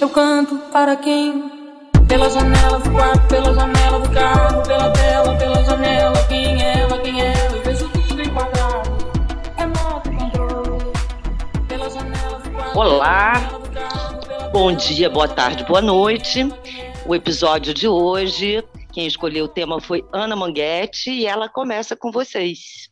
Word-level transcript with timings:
Eu 0.00 0.08
canto 0.08 0.56
para 0.70 0.94
quem? 0.94 1.50
Pela 2.06 2.30
janela 2.30 2.78
do 2.78 2.90
quarto, 2.92 3.26
pela 3.26 3.52
janela 3.52 3.98
do 3.98 4.10
carro, 4.10 4.62
pela 4.62 4.90
tela, 4.92 5.36
pela 5.36 5.64
janela. 5.64 6.24
Quem 6.28 6.62
é 6.62 6.78
ela, 6.82 6.98
quem 7.00 7.20
é 7.20 7.32
ela? 7.32 7.56
Eu 7.56 7.62
vejo 7.64 7.88
tudo 7.88 8.22
enquadrado. 8.22 8.90
Remoto 9.56 10.10
controle. 10.12 10.92
Pela 11.66 11.90
janela 11.90 12.38
do 12.38 12.50
quarto. 12.50 12.78
Olá. 12.78 13.32
Bom 14.52 14.72
dia, 14.72 15.10
boa 15.10 15.26
tarde, 15.26 15.64
boa 15.64 15.82
noite. 15.82 16.48
O 17.04 17.12
episódio 17.12 17.74
de 17.74 17.88
hoje, 17.88 18.62
quem 18.92 19.04
escolheu 19.04 19.46
o 19.46 19.48
tema 19.48 19.80
foi 19.80 20.04
Ana 20.12 20.36
Manguete 20.36 21.10
e 21.10 21.26
ela 21.26 21.48
começa 21.48 21.96
com 21.96 22.12
vocês. 22.12 22.87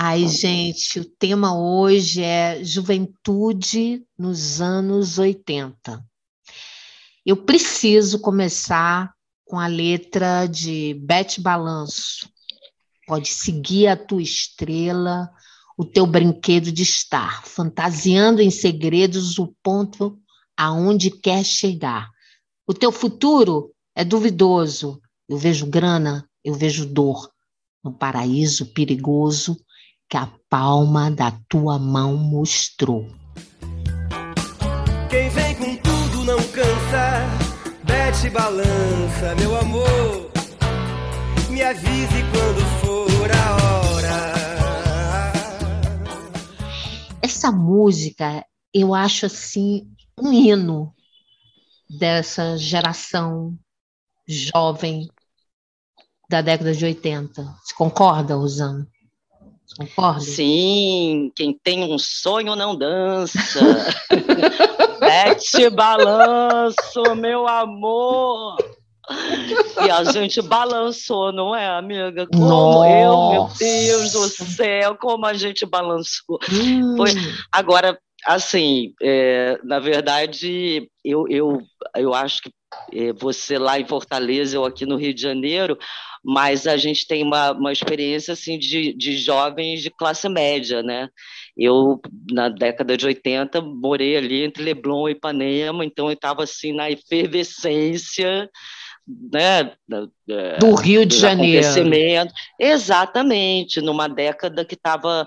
Ai, 0.00 0.28
gente, 0.28 1.00
o 1.00 1.04
tema 1.04 1.58
hoje 1.58 2.22
é 2.22 2.62
juventude 2.62 4.06
nos 4.16 4.60
anos 4.60 5.18
80. 5.18 6.00
Eu 7.26 7.38
preciso 7.44 8.20
começar 8.20 9.12
com 9.44 9.58
a 9.58 9.66
letra 9.66 10.46
de 10.46 10.94
Bete 11.02 11.40
Balanço. 11.40 12.30
Pode 13.08 13.26
seguir 13.26 13.88
a 13.88 13.96
tua 13.96 14.22
estrela, 14.22 15.28
o 15.76 15.84
teu 15.84 16.06
brinquedo 16.06 16.70
de 16.70 16.84
estar, 16.84 17.44
fantasiando 17.44 18.40
em 18.40 18.52
segredos 18.52 19.36
o 19.36 19.52
ponto 19.64 20.16
aonde 20.56 21.10
quer 21.10 21.44
chegar. 21.44 22.08
O 22.68 22.72
teu 22.72 22.92
futuro 22.92 23.74
é 23.96 24.04
duvidoso. 24.04 25.02
Eu 25.28 25.36
vejo 25.36 25.66
grana, 25.66 26.24
eu 26.44 26.54
vejo 26.54 26.86
dor. 26.86 27.28
No 27.82 27.92
paraíso 27.92 28.66
perigoso, 28.66 29.56
que 30.08 30.16
a 30.16 30.26
palma 30.48 31.10
da 31.10 31.30
tua 31.48 31.78
mão 31.78 32.16
mostrou. 32.16 33.06
Quem 35.10 35.28
vem 35.28 35.54
com 35.56 35.76
tudo 35.76 36.24
não 36.24 36.38
cansa, 36.48 37.26
bete 37.84 38.30
balança, 38.30 39.34
meu 39.38 39.54
amor. 39.58 40.30
Me 41.50 41.62
avise 41.62 42.22
quando 42.32 42.64
for 42.80 43.30
a 43.30 43.56
hora. 43.56 44.32
Essa 47.20 47.52
música, 47.52 48.46
eu 48.72 48.94
acho 48.94 49.26
assim, 49.26 49.86
um 50.18 50.32
hino 50.32 50.94
dessa 51.98 52.56
geração 52.56 53.58
jovem 54.26 55.06
da 56.30 56.40
década 56.40 56.72
de 56.72 56.84
80. 56.84 57.42
Você 57.42 57.74
concorda, 57.74 58.34
Rosana? 58.36 58.86
Concorda? 59.76 60.20
Sim, 60.20 61.30
quem 61.36 61.52
tem 61.52 61.84
um 61.84 61.98
sonho 61.98 62.56
não 62.56 62.74
dança. 62.76 63.60
Mete 65.00 65.70
balanço, 65.70 67.14
meu 67.16 67.46
amor. 67.46 68.56
E 69.84 69.90
a 69.90 70.04
gente 70.04 70.42
balançou, 70.42 71.32
não 71.32 71.54
é, 71.54 71.66
amiga? 71.66 72.26
Como 72.26 72.46
Nossa. 72.48 72.88
eu, 72.90 73.30
meu 73.30 73.48
Deus 73.58 74.12
do 74.12 74.28
céu, 74.28 74.96
como 74.96 75.24
a 75.24 75.32
gente 75.34 75.64
balançou. 75.64 76.38
Hum, 76.52 76.96
Foi- 76.96 77.12
Agora, 77.50 77.98
assim, 78.28 78.92
é, 79.02 79.58
na 79.64 79.80
verdade, 79.80 80.88
eu, 81.02 81.26
eu, 81.28 81.62
eu 81.96 82.12
acho 82.12 82.42
que 82.42 82.50
é, 82.92 83.12
você 83.14 83.58
lá 83.58 83.80
em 83.80 83.86
Fortaleza, 83.86 84.54
eu 84.54 84.66
aqui 84.66 84.84
no 84.84 84.96
Rio 84.96 85.14
de 85.14 85.22
Janeiro, 85.22 85.78
mas 86.22 86.66
a 86.66 86.76
gente 86.76 87.06
tem 87.06 87.24
uma, 87.24 87.52
uma 87.52 87.72
experiência 87.72 88.34
assim 88.34 88.58
de, 88.58 88.92
de 88.92 89.16
jovens 89.16 89.80
de 89.80 89.90
classe 89.90 90.28
média, 90.28 90.82
né? 90.82 91.08
Eu, 91.56 92.00
na 92.30 92.50
década 92.50 92.96
de 92.96 93.06
80, 93.06 93.62
morei 93.62 94.16
ali 94.16 94.44
entre 94.44 94.62
Leblon 94.62 95.08
e 95.08 95.12
Ipanema, 95.12 95.84
então 95.84 96.06
eu 96.06 96.12
estava 96.12 96.44
assim 96.44 96.74
na 96.74 96.90
efervescência 96.90 98.50
né, 99.06 99.72
do 100.60 100.74
Rio 100.74 101.06
de 101.06 101.16
Janeiro. 101.16 101.66
Exatamente, 102.60 103.80
numa 103.80 104.06
década 104.06 104.64
que 104.64 104.74
estava 104.74 105.26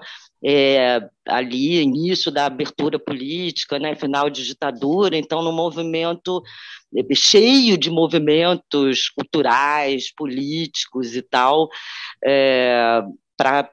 ali, 1.28 1.82
início 1.82 2.32
da 2.32 2.46
abertura 2.46 2.98
política, 2.98 3.78
né, 3.78 3.96
final 3.96 4.30
de 4.30 4.46
ditadura, 4.46 5.16
então 5.16 5.42
num 5.44 5.52
movimento 5.52 6.42
eh, 6.98 7.16
cheio 7.16 7.78
de 7.78 7.90
movimentos 7.90 9.10
culturais, 9.10 10.14
políticos 10.14 11.16
e 11.16 11.22
tal, 11.22 11.70
para 13.38 13.70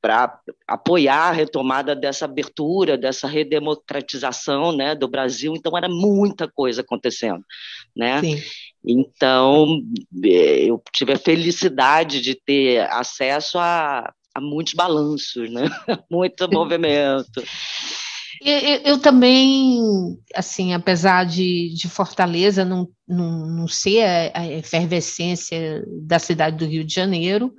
para 0.00 0.40
apoiar 0.66 1.28
a 1.28 1.32
retomada 1.32 1.94
dessa 1.94 2.24
abertura, 2.24 2.96
dessa 2.96 3.26
redemocratização 3.26 4.72
né, 4.72 4.94
do 4.94 5.08
Brasil. 5.08 5.54
Então, 5.56 5.76
era 5.76 5.88
muita 5.88 6.48
coisa 6.48 6.82
acontecendo. 6.82 7.44
Né? 7.96 8.20
Sim. 8.20 8.42
Então, 8.84 9.82
eh, 10.24 10.66
eu 10.66 10.80
tive 10.94 11.12
a 11.12 11.18
felicidade 11.18 12.20
de 12.20 12.34
ter 12.36 12.88
acesso 12.92 13.58
a, 13.58 14.12
a 14.34 14.40
muitos 14.40 14.74
balanços, 14.74 15.50
né? 15.50 15.64
muito 16.10 16.48
movimento. 16.50 17.42
Eu- 18.40 18.80
eu 18.84 18.98
também, 19.00 19.80
assim, 20.34 20.72
apesar 20.72 21.24
de, 21.24 21.74
de 21.74 21.88
Fortaleza 21.88 22.64
não, 22.64 22.88
não, 23.06 23.46
não 23.46 23.68
ser 23.68 24.02
a, 24.04 24.40
a 24.40 24.46
efervescência 24.46 25.84
da 26.02 26.18
cidade 26.18 26.56
do 26.56 26.66
Rio 26.66 26.84
de 26.84 26.94
Janeiro, 26.94 27.52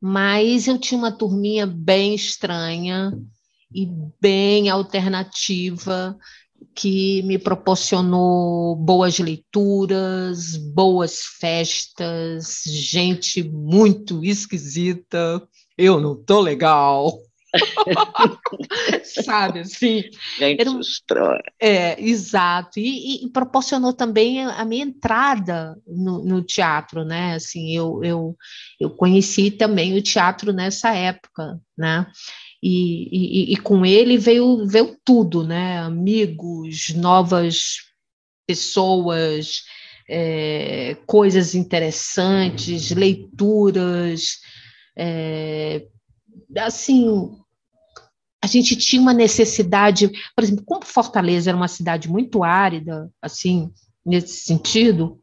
mas 0.00 0.66
eu 0.66 0.78
tinha 0.78 0.98
uma 0.98 1.12
turminha 1.12 1.66
bem 1.66 2.14
estranha 2.14 3.12
e 3.74 3.88
bem 4.20 4.68
alternativa 4.70 6.16
que 6.74 7.22
me 7.22 7.38
proporcionou 7.38 8.74
boas 8.76 9.18
leituras, 9.18 10.56
boas 10.56 11.20
festas, 11.40 12.62
gente 12.66 13.42
muito 13.42 14.24
esquisita. 14.24 15.42
Eu 15.76 16.00
não 16.00 16.14
tô 16.14 16.40
legal. 16.40 17.18
Sabe 19.04 19.60
assim? 19.60 20.02
Gente 20.38 20.60
Era 20.60 20.70
um-. 20.70 20.80
É, 21.60 22.00
exato. 22.00 22.78
E, 22.78 23.24
e- 23.26 23.30
proporcionou 23.30 23.92
também 23.92 24.44
a 24.44 24.54
a 24.54 24.64
minha 24.64 24.84
entrada 24.84 25.76
no, 25.86 26.24
no 26.24 26.42
teatro, 26.42 27.04
né? 27.04 27.34
Assim, 27.34 27.76
eu, 27.76 28.02
eu, 28.02 28.36
eu 28.80 28.90
conheci 28.90 29.50
também 29.50 29.96
o 29.96 30.02
teatro 30.02 30.52
nessa 30.52 30.94
época, 30.94 31.60
né? 31.76 32.06
E, 32.62 33.50
e, 33.50 33.52
e 33.52 33.56
com 33.58 33.84
ele 33.84 34.16
veio, 34.16 34.66
veio 34.66 34.96
tudo, 35.04 35.44
né? 35.44 35.78
Amigos, 35.80 36.90
novas 36.94 37.76
pessoas, 38.46 39.62
é, 40.08 40.96
coisas 41.06 41.54
interessantes, 41.54 42.90
leituras, 42.90 44.38
é, 44.96 45.86
assim, 46.58 47.36
a 48.42 48.46
gente 48.46 48.76
tinha 48.76 49.00
uma 49.00 49.14
necessidade, 49.14 50.10
por 50.34 50.44
exemplo, 50.44 50.64
como 50.64 50.84
Fortaleza 50.84 51.50
era 51.50 51.56
uma 51.56 51.68
cidade 51.68 52.08
muito 52.08 52.44
árida, 52.44 53.10
assim, 53.22 53.72
nesse 54.04 54.44
sentido, 54.44 55.18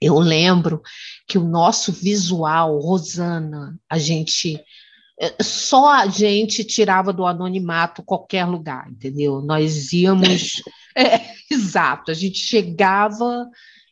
eu 0.00 0.18
lembro 0.18 0.82
que 1.26 1.38
o 1.38 1.44
nosso 1.44 1.92
visual, 1.92 2.78
Rosana, 2.78 3.78
a 3.88 3.98
gente 3.98 4.60
eh, 5.20 5.42
só 5.42 5.88
a 5.88 6.06
gente 6.06 6.64
tirava 6.64 7.12
do 7.12 7.24
anonimato 7.24 8.02
qualquer 8.02 8.44
lugar, 8.44 8.90
entendeu? 8.90 9.40
Nós 9.40 9.92
íamos, 9.92 10.62
é, 10.96 11.20
exato, 11.50 12.10
a 12.10 12.14
gente 12.14 12.38
chegava 12.38 13.48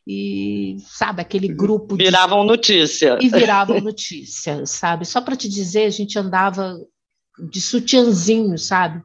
e 0.06 0.76
sabe 0.80 1.22
aquele 1.22 1.48
grupo 1.48 1.96
de 1.96 2.04
Viravam 2.04 2.44
notícia. 2.44 3.18
e 3.20 3.28
viravam 3.28 3.80
notícia, 3.80 4.66
sabe? 4.66 5.04
Só 5.04 5.20
para 5.20 5.36
te 5.36 5.48
dizer, 5.48 5.84
a 5.84 5.90
gente 5.90 6.18
andava 6.18 6.76
de 7.50 7.60
sutiãzinho, 7.60 8.58
sabe? 8.58 9.02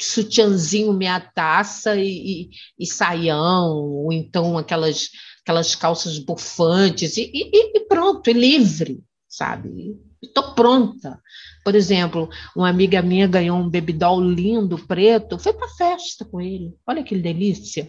Sutiãzinho, 0.00 0.92
meia 0.92 1.20
taça 1.20 1.96
e, 1.96 2.08
e, 2.08 2.50
e 2.78 2.86
saião, 2.86 3.76
ou 3.76 4.12
então 4.12 4.58
aquelas, 4.58 5.08
aquelas 5.42 5.74
calças 5.74 6.18
bufantes, 6.18 7.16
e, 7.16 7.30
e, 7.32 7.78
e 7.78 7.80
pronto, 7.86 8.28
e 8.28 8.32
livre, 8.32 9.00
sabe? 9.28 9.96
Estou 10.20 10.54
pronta. 10.54 11.20
Por 11.64 11.74
exemplo, 11.74 12.28
uma 12.56 12.68
amiga 12.68 13.02
minha 13.02 13.26
ganhou 13.26 13.58
um 13.58 13.68
bebidol 13.68 14.20
lindo, 14.20 14.78
preto, 14.86 15.38
foi 15.38 15.52
para 15.52 15.68
festa 15.68 16.24
com 16.24 16.40
ele. 16.40 16.74
Olha 16.86 17.04
que 17.04 17.16
delícia. 17.16 17.88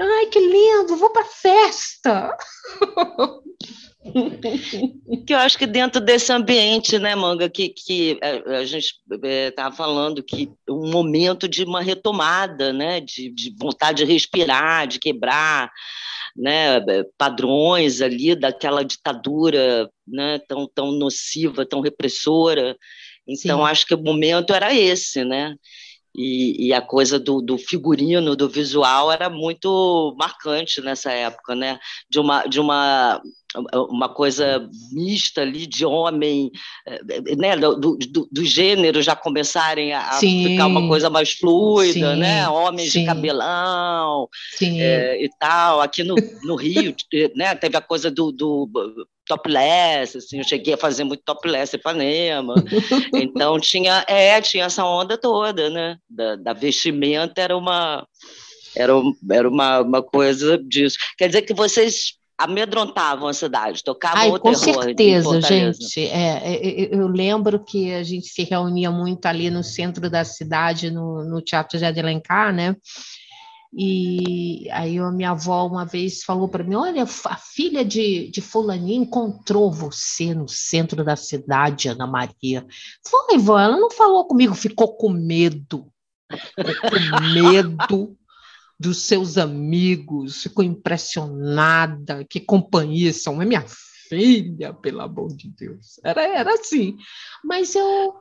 Ai, 0.00 0.26
que 0.26 0.38
lindo, 0.38 0.96
vou 0.96 1.10
para 1.10 1.24
festa. 1.24 2.36
que 5.26 5.34
eu 5.34 5.38
acho 5.38 5.58
que 5.58 5.66
dentro 5.66 6.00
desse 6.00 6.32
ambiente, 6.32 6.98
né, 6.98 7.14
Manga, 7.16 7.50
que, 7.50 7.70
que 7.70 8.18
a, 8.22 8.58
a 8.58 8.64
gente 8.64 8.94
estava 9.48 9.74
falando 9.74 10.22
que 10.22 10.50
um 10.68 10.88
momento 10.90 11.48
de 11.48 11.64
uma 11.64 11.82
retomada, 11.82 12.72
né, 12.72 13.00
de, 13.00 13.30
de 13.34 13.54
vontade 13.58 14.04
de 14.04 14.12
respirar, 14.12 14.86
de 14.86 15.00
quebrar, 15.00 15.70
né, 16.36 16.80
padrões 17.16 18.00
ali 18.00 18.36
daquela 18.36 18.84
ditadura, 18.84 19.90
né, 20.06 20.38
tão 20.46 20.68
tão 20.72 20.92
nociva, 20.92 21.66
tão 21.66 21.80
repressora. 21.80 22.76
Então 23.26 23.58
Sim. 23.58 23.70
acho 23.70 23.86
que 23.86 23.94
o 23.94 24.02
momento 24.02 24.54
era 24.54 24.72
esse, 24.72 25.24
né? 25.24 25.54
E, 26.14 26.68
e, 26.68 26.72
a 26.72 26.80
coisa 26.80 27.18
do, 27.18 27.40
do, 27.40 27.56
figurino, 27.58 28.34
do 28.34 28.48
visual, 28.48 29.12
era 29.12 29.28
muito 29.30 30.14
marcante 30.18 30.80
nessa 30.80 31.12
época, 31.12 31.54
né? 31.54 31.78
De 32.10 32.18
uma, 32.18 32.44
de 32.46 32.58
uma, 32.58 33.22
uma 33.72 34.08
coisa 34.08 34.68
mista 34.92 35.40
ali 35.40 35.66
de 35.66 35.84
homem, 35.86 36.50
eh, 36.86 37.00
né? 37.36 37.56
Do, 37.56 37.96
do, 37.96 38.28
do 38.30 38.44
gênero 38.44 39.00
já 39.00 39.16
começarem 39.16 39.94
a 39.94 40.12
sim, 40.12 40.48
ficar 40.48 40.66
uma 40.66 40.86
coisa 40.86 41.08
mais 41.08 41.32
fluida, 41.32 42.14
sim, 42.14 42.20
né? 42.20 42.48
Homens 42.48 42.92
sim. 42.92 43.00
de 43.00 43.06
cabelão 43.06 44.28
é, 44.60 45.24
e 45.24 45.30
tal. 45.38 45.80
Aqui 45.80 46.04
no, 46.04 46.14
no 46.44 46.56
Rio, 46.56 46.94
né? 47.34 47.54
Teve 47.54 47.76
a 47.76 47.80
coisa 47.80 48.10
do, 48.10 48.30
do 48.30 48.68
topless, 49.26 50.16
assim, 50.16 50.38
eu 50.38 50.44
cheguei 50.44 50.74
a 50.74 50.78
fazer 50.78 51.04
muito 51.04 51.22
topless 51.22 51.76
em 51.76 51.78
Ipanema, 51.78 52.54
então 53.14 53.60
tinha, 53.60 54.02
é, 54.08 54.40
tinha 54.40 54.64
essa 54.64 54.82
onda 54.86 55.18
toda, 55.18 55.68
né, 55.68 55.98
da, 56.08 56.34
da 56.36 56.52
vestimenta 56.54 57.42
era 57.42 57.54
uma, 57.54 58.06
era, 58.74 58.94
era 59.30 59.48
uma, 59.48 59.80
uma 59.80 60.02
coisa 60.02 60.56
disso. 60.56 60.96
Quer 61.18 61.26
dizer 61.26 61.42
que 61.42 61.52
vocês 61.52 62.17
amedrontavam 62.38 63.26
a 63.26 63.34
cidade, 63.34 63.82
tocavam 63.82 64.20
Ai, 64.20 64.30
o 64.30 64.38
com 64.38 64.54
certeza, 64.54 65.40
gente. 65.40 66.00
É, 66.06 66.38
é, 66.38 66.84
é, 66.84 66.94
eu 66.94 67.08
lembro 67.08 67.58
que 67.58 67.92
a 67.92 68.04
gente 68.04 68.28
se 68.28 68.44
reunia 68.44 68.92
muito 68.92 69.26
ali 69.26 69.50
no 69.50 69.64
centro 69.64 70.08
da 70.08 70.24
cidade, 70.24 70.88
no, 70.88 71.24
no 71.24 71.42
Teatro 71.42 71.76
de 71.76 71.84
Alencar, 71.84 72.54
né? 72.54 72.76
E 73.76 74.66
aí 74.70 74.98
a 74.98 75.10
minha 75.10 75.32
avó 75.32 75.66
uma 75.66 75.84
vez 75.84 76.22
falou 76.22 76.48
para 76.48 76.64
mim: 76.64 76.76
Olha, 76.76 77.02
a 77.02 77.36
filha 77.36 77.84
de, 77.84 78.30
de 78.30 78.40
Fulaninha 78.40 78.96
encontrou 78.96 79.70
você 79.70 80.32
no 80.32 80.48
centro 80.48 81.04
da 81.04 81.16
cidade, 81.16 81.88
Ana 81.88 82.06
Maria. 82.06 82.64
Foi, 83.06 83.36
vó, 83.36 83.58
ela 83.58 83.76
não 83.76 83.90
falou 83.90 84.26
comigo, 84.26 84.54
ficou 84.54 84.96
com 84.96 85.10
medo. 85.10 85.86
Ficou 86.30 86.90
com 86.90 87.20
medo 87.34 88.16
dos 88.78 89.02
seus 89.02 89.36
amigos, 89.36 90.42
ficou 90.42 90.64
impressionada. 90.64 92.24
Que 92.24 92.40
companhia 92.40 93.12
são? 93.12 93.42
É 93.42 93.44
minha 93.44 93.64
filha, 94.08 94.72
pelo 94.72 95.00
amor 95.00 95.34
de 95.34 95.48
Deus. 95.48 96.00
Era, 96.04 96.22
era 96.22 96.54
assim. 96.54 96.96
Mas 97.44 97.74
eu. 97.74 98.14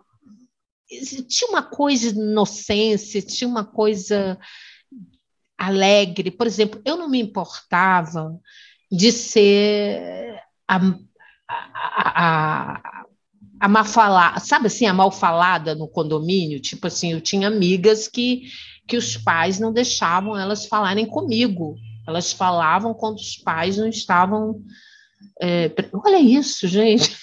Tinha 1.27 1.49
uma 1.49 1.63
coisa 1.63 2.13
de 2.13 2.19
inocência, 2.19 3.21
tinha 3.21 3.47
uma 3.47 3.65
coisa 3.65 4.39
alegre. 5.57 6.31
Por 6.31 6.47
exemplo, 6.47 6.81
eu 6.85 6.95
não 6.95 7.09
me 7.09 7.19
importava 7.19 8.39
de 8.89 9.11
ser 9.11 10.39
a, 10.67 10.77
a, 11.49 12.79
a, 12.79 13.05
a 13.59 13.83
falada, 13.83 14.39
sabe 14.39 14.67
assim, 14.67 14.85
a 14.85 14.93
mal 14.93 15.11
falada 15.11 15.75
no 15.75 15.87
condomínio? 15.87 16.61
Tipo 16.61 16.87
assim, 16.87 17.11
eu 17.11 17.21
tinha 17.21 17.47
amigas 17.47 18.07
que, 18.07 18.43
que 18.87 18.97
os 18.97 19.17
pais 19.17 19.59
não 19.59 19.73
deixavam 19.73 20.37
elas 20.37 20.65
falarem 20.65 21.05
comigo. 21.05 21.75
Elas 22.07 22.31
falavam 22.31 22.93
quando 22.93 23.17
os 23.17 23.35
pais 23.35 23.77
não 23.77 23.87
estavam. 23.87 24.61
É, 25.41 25.69
olha 25.93 26.19
isso, 26.19 26.67
gente. 26.67 27.15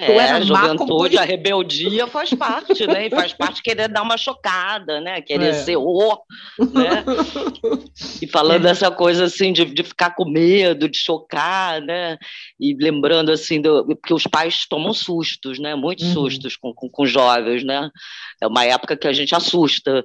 É, 0.00 0.20
a 0.20 0.40
juventude, 0.40 1.18
a 1.18 1.22
rebeldia 1.22 2.06
faz 2.06 2.30
parte, 2.34 2.86
né? 2.86 3.06
E 3.06 3.10
faz 3.10 3.32
parte 3.32 3.62
querer 3.62 3.88
dar 3.88 4.02
uma 4.02 4.16
chocada, 4.16 5.00
né? 5.00 5.20
Querer 5.20 5.48
é. 5.48 5.52
ser 5.52 5.76
o, 5.76 6.18
né? 6.58 7.04
E 8.20 8.26
falando 8.26 8.66
é. 8.66 8.68
dessa 8.68 8.90
coisa 8.90 9.24
assim 9.24 9.52
de, 9.52 9.64
de 9.64 9.82
ficar 9.82 10.14
com 10.14 10.28
medo, 10.28 10.88
de 10.88 10.98
chocar, 10.98 11.80
né? 11.80 12.18
E 12.60 12.74
lembrando 12.74 13.30
assim, 13.30 13.60
do, 13.60 13.86
porque 13.86 14.14
os 14.14 14.26
pais 14.26 14.66
tomam 14.68 14.92
sustos, 14.92 15.58
né? 15.58 15.74
Muitos 15.74 16.06
uhum. 16.08 16.12
sustos 16.14 16.56
com, 16.56 16.72
com, 16.74 16.88
com, 16.88 17.06
jovens, 17.06 17.64
né? 17.64 17.90
É 18.40 18.46
uma 18.46 18.64
época 18.64 18.96
que 18.96 19.08
a 19.08 19.12
gente 19.12 19.34
assusta. 19.34 20.04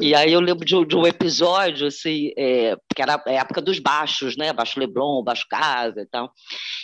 E 0.00 0.14
aí 0.14 0.32
eu 0.32 0.40
lembro 0.40 0.64
de, 0.64 0.84
de 0.84 0.96
um 0.96 1.06
episódio, 1.06 1.86
assim, 1.86 2.30
é, 2.36 2.76
que 2.94 3.02
era 3.02 3.22
a 3.26 3.32
época 3.32 3.60
dos 3.60 3.78
baixos, 3.78 4.36
né? 4.36 4.52
Baixo 4.52 4.78
Leblon, 4.78 5.22
Baixo 5.22 5.46
Casa 5.48 6.00
e 6.00 6.06
tal. 6.06 6.32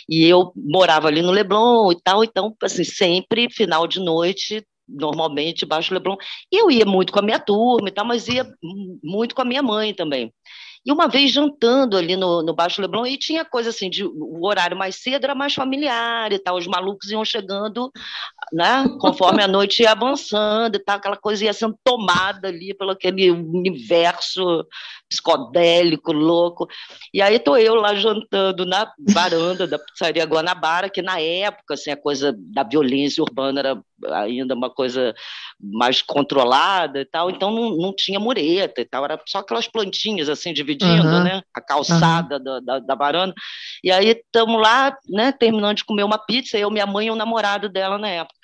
E 0.09 0.25
eu 0.25 0.51
morava 0.55 1.07
ali 1.07 1.21
no 1.21 1.31
Leblon, 1.31 1.93
e 1.97 2.01
tal. 2.03 2.23
Então, 2.23 2.55
assim, 2.61 2.83
sempre 2.83 3.49
final 3.49 3.87
de 3.87 3.99
noite, 3.99 4.65
normalmente 4.87 5.65
Baixo 5.65 5.93
Leblon. 5.93 6.15
Eu 6.51 6.69
ia 6.71 6.85
muito 6.85 7.11
com 7.11 7.19
a 7.19 7.21
minha 7.21 7.39
turma 7.39 7.89
e 7.89 7.91
tal, 7.91 8.05
mas 8.05 8.27
ia 8.27 8.47
muito 9.03 9.35
com 9.35 9.41
a 9.41 9.45
minha 9.45 9.63
mãe 9.63 9.93
também. 9.93 10.33
E 10.85 10.91
uma 10.91 11.07
vez 11.07 11.31
jantando 11.31 11.97
ali 11.97 12.15
no, 12.15 12.43
no 12.43 12.53
Baixo 12.53 12.81
Leblon, 12.81 13.07
e 13.07 13.17
tinha 13.17 13.43
coisa 13.43 13.69
assim, 13.69 13.89
de, 13.89 14.05
o 14.05 14.45
horário 14.45 14.77
mais 14.77 14.97
cedo 14.97 15.23
era 15.23 15.33
mais 15.33 15.53
familiar 15.53 16.31
e 16.31 16.37
tal, 16.37 16.57
os 16.57 16.67
malucos 16.67 17.09
iam 17.09 17.25
chegando, 17.25 17.91
né, 18.53 18.85
conforme 18.99 19.41
a 19.41 19.47
noite 19.47 19.81
ia 19.81 19.91
avançando 19.91 20.75
e 20.75 20.79
tal, 20.79 20.97
aquela 20.97 21.17
coisa 21.17 21.45
ia 21.45 21.53
sendo 21.53 21.75
tomada 21.83 22.49
ali 22.49 22.73
pelo 22.73 22.91
aquele 22.91 23.31
universo 23.31 24.65
psicodélico, 25.09 26.11
louco. 26.11 26.67
E 27.13 27.21
aí 27.21 27.39
tô 27.39 27.57
eu 27.57 27.75
lá 27.75 27.95
jantando 27.95 28.65
na 28.65 28.91
varanda 28.99 29.67
da 29.67 29.79
pizzaria 29.79 30.25
Guanabara, 30.25 30.89
que 30.89 31.01
na 31.01 31.19
época, 31.19 31.73
assim, 31.73 31.91
a 31.91 31.97
coisa 31.97 32.35
da 32.37 32.63
violência 32.63 33.23
urbana 33.23 33.59
era 33.59 33.81
ainda 34.11 34.53
uma 34.53 34.69
coisa 34.69 35.13
mais 35.59 36.01
controlada 36.01 36.99
e 36.99 37.05
tal, 37.05 37.29
então 37.29 37.51
não, 37.51 37.75
não 37.77 37.95
tinha 37.95 38.19
mureta 38.19 38.81
e 38.81 38.85
tal, 38.85 39.05
era 39.05 39.19
só 39.25 39.39
aquelas 39.39 39.67
plantinhas 39.67 40.29
assim 40.29 40.53
dividindo, 40.53 41.07
uhum. 41.07 41.23
né, 41.23 41.41
a 41.53 41.61
calçada 41.61 42.37
uhum. 42.37 42.43
da, 42.43 42.59
da, 42.59 42.79
da, 42.79 42.95
varanda. 42.95 43.33
E 43.83 43.91
aí 43.91 44.09
estamos 44.09 44.61
lá, 44.61 44.95
né, 45.09 45.31
terminando 45.31 45.77
de 45.77 45.85
comer 45.85 46.03
uma 46.03 46.17
pizza, 46.17 46.57
eu, 46.57 46.69
minha 46.69 46.85
mãe 46.85 47.07
e 47.07 47.11
o 47.11 47.15
namorado 47.15 47.69
dela 47.69 47.97
na 47.97 48.09
época. 48.09 48.35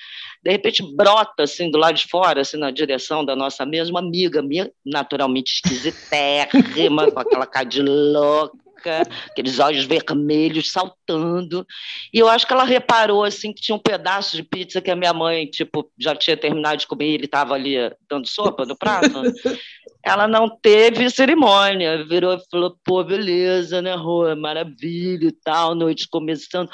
De 0.43 0.51
repente 0.51 0.83
brota 0.95 1.43
assim 1.43 1.69
do 1.69 1.77
lado 1.77 1.95
de 1.95 2.07
fora, 2.07 2.41
assim 2.41 2.57
na 2.57 2.71
direção 2.71 3.23
da 3.23 3.35
nossa 3.35 3.65
mesma 3.65 3.99
amiga 3.99 4.41
minha, 4.41 4.71
naturalmente 4.85 5.53
esquisitérrima, 5.53 7.11
com 7.11 7.19
aquela 7.19 7.45
cara 7.45 7.65
de 7.65 7.81
louca 7.81 8.70
aqueles 8.89 9.59
olhos 9.59 9.85
vermelhos 9.85 10.71
saltando. 10.71 11.65
E 12.13 12.19
eu 12.19 12.27
acho 12.27 12.45
que 12.45 12.53
ela 12.53 12.63
reparou 12.63 13.23
assim 13.23 13.53
que 13.53 13.61
tinha 13.61 13.75
um 13.75 13.79
pedaço 13.79 14.35
de 14.35 14.43
pizza 14.43 14.81
que 14.81 14.91
a 14.91 14.95
minha 14.95 15.13
mãe, 15.13 15.45
tipo, 15.45 15.91
já 15.99 16.15
tinha 16.15 16.37
terminado 16.37 16.77
de 16.77 16.87
comer 16.87 17.09
e 17.09 17.13
ele 17.13 17.25
estava 17.25 17.53
ali 17.53 17.75
dando 18.09 18.27
sopa 18.27 18.65
no 18.65 18.77
prato. 18.77 19.09
ela 20.03 20.27
não 20.27 20.49
teve 20.49 21.09
cerimônia, 21.09 22.03
virou 22.05 22.33
e 22.33 22.49
falou: 22.49 22.75
pô, 22.83 23.03
beleza, 23.03 23.81
né, 23.81 23.93
Rua? 23.95 24.35
Maravilha 24.35 25.27
e 25.27 25.31
tal, 25.31 25.75
noite 25.75 26.07
começando. 26.09 26.69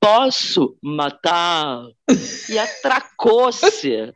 Posso 0.00 0.76
matar? 0.82 1.82
E 2.48 2.58
atracou-se. 2.58 4.12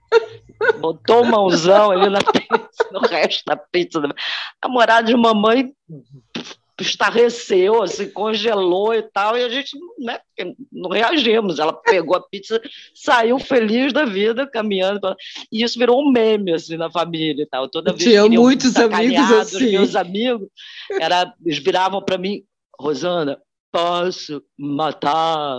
Botou 0.78 1.22
o 1.22 1.26
mãozão 1.26 1.90
ali 1.90 2.08
na 2.08 2.20
pizza, 2.22 2.88
no 2.92 3.00
resto 3.00 3.42
da 3.46 3.56
pizza. 3.56 4.00
Namorado 4.62 5.08
de 5.08 5.16
mamãe 5.16 5.72
estarreceu, 6.82 7.82
assim, 7.82 8.08
congelou 8.10 8.94
e 8.94 9.02
tal, 9.02 9.36
e 9.36 9.42
a 9.42 9.48
gente 9.48 9.76
né, 9.98 10.18
não 10.70 10.90
reagimos. 10.90 11.58
Ela 11.58 11.72
pegou 11.72 12.16
a 12.16 12.20
pizza, 12.20 12.60
saiu 12.94 13.38
feliz 13.38 13.92
da 13.92 14.04
vida, 14.04 14.46
caminhando, 14.46 15.14
e 15.50 15.62
isso 15.62 15.78
virou 15.78 16.02
um 16.02 16.10
meme 16.10 16.52
assim, 16.52 16.76
na 16.76 16.90
família 16.90 17.42
e 17.42 17.46
tal. 17.46 17.68
Toda 17.68 17.92
vez 17.92 18.04
Tinha 18.04 18.26
muitos 18.28 18.76
amigos 18.76 19.30
assim. 19.32 19.70
meus 19.70 19.96
amigos, 19.96 20.48
era, 21.00 21.32
eles 21.44 21.58
viravam 21.58 22.02
para 22.02 22.18
mim, 22.18 22.42
Rosana, 22.78 23.38
posso 23.72 24.42
matar. 24.58 25.56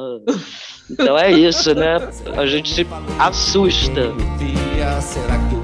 Então 0.90 1.18
é 1.18 1.32
isso, 1.32 1.74
né? 1.74 1.96
A 2.38 2.46
gente 2.46 2.74
se 2.74 2.86
assusta. 3.18 4.12
Será 5.02 5.38
que 5.50 5.56
que 5.56 5.63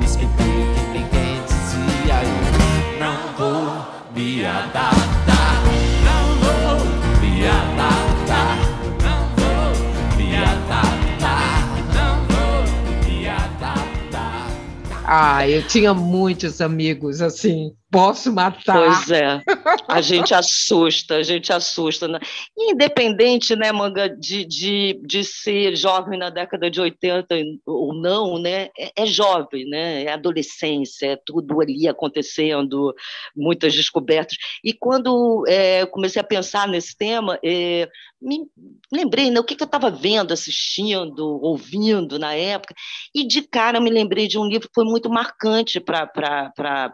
Ah, 15.12 15.48
eu 15.50 15.66
tinha 15.66 15.92
muitos 15.92 16.62
amigos 16.62 17.20
assim 17.20 17.76
posso 17.92 18.32
matar. 18.32 18.78
Pois 18.78 19.12
é, 19.12 19.42
a 19.88 20.02
gente 20.02 20.34
assusta, 20.34 21.16
a 21.16 21.24
gente 21.24 21.52
assusta. 21.52 22.08
Né? 22.08 22.20
Independente, 22.58 23.56
né, 23.56 23.72
Manga, 23.72 24.08
de, 24.10 24.46
de, 24.46 25.00
de 25.04 25.24
ser 25.24 25.76
jovem 25.76 26.18
na 26.18 26.30
década 26.30 26.70
de 26.70 26.80
80 26.80 27.36
ou 27.66 27.94
não, 27.94 28.38
né, 28.40 28.70
é, 28.78 28.92
é 28.96 29.06
jovem, 29.06 29.68
né, 29.68 30.04
é 30.04 30.14
adolescência, 30.14 31.08
é 31.08 31.20
tudo 31.26 31.62
ali 31.62 31.88
acontecendo, 31.88 32.94
muitas 33.36 33.74
descobertas. 33.74 34.38
E 34.64 34.74
quando 34.74 35.44
é, 35.48 35.86
comecei 35.86 36.22
a 36.22 36.26
pensar 36.26 36.68
nesse 36.68 36.96
tema, 36.96 37.40
é, 37.44 37.90
me 38.22 38.46
lembrei 38.92 39.32
né, 39.32 39.40
o 39.40 39.44
que, 39.44 39.56
que 39.56 39.64
eu 39.64 39.66
estava 39.66 39.90
vendo, 39.90 40.32
assistindo, 40.32 41.40
ouvindo 41.42 42.20
na 42.20 42.36
época, 42.36 42.76
e 43.16 43.26
de 43.26 43.42
cara 43.42 43.80
me 43.80 43.90
lembrei 43.90 44.28
de 44.28 44.38
um 44.38 44.46
livro 44.46 44.68
que 44.68 44.76
foi 44.76 44.86
muito 44.86 45.10
marcante 45.10 45.80
para 45.80 46.92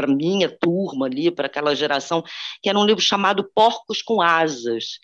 para 0.00 0.06
minha 0.06 0.48
turma 0.48 1.04
ali, 1.04 1.30
para 1.30 1.46
aquela 1.46 1.74
geração, 1.74 2.24
que 2.62 2.70
era 2.70 2.78
um 2.78 2.86
livro 2.86 3.02
chamado 3.02 3.44
Porcos 3.54 4.00
com 4.00 4.22
Asas. 4.22 4.98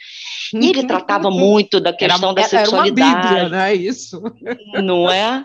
E 0.55 0.71
ele 0.71 0.87
tratava 0.87 1.31
muito 1.31 1.79
da 1.79 1.93
questão 1.93 2.31
era, 2.31 2.41
da 2.41 2.49
sexualidade. 2.49 3.11
Era 3.11 3.19
uma 3.19 3.29
bíblia, 3.29 3.49
né? 3.51 3.75
Isso. 3.75 4.23
Não 4.83 5.11
é? 5.11 5.45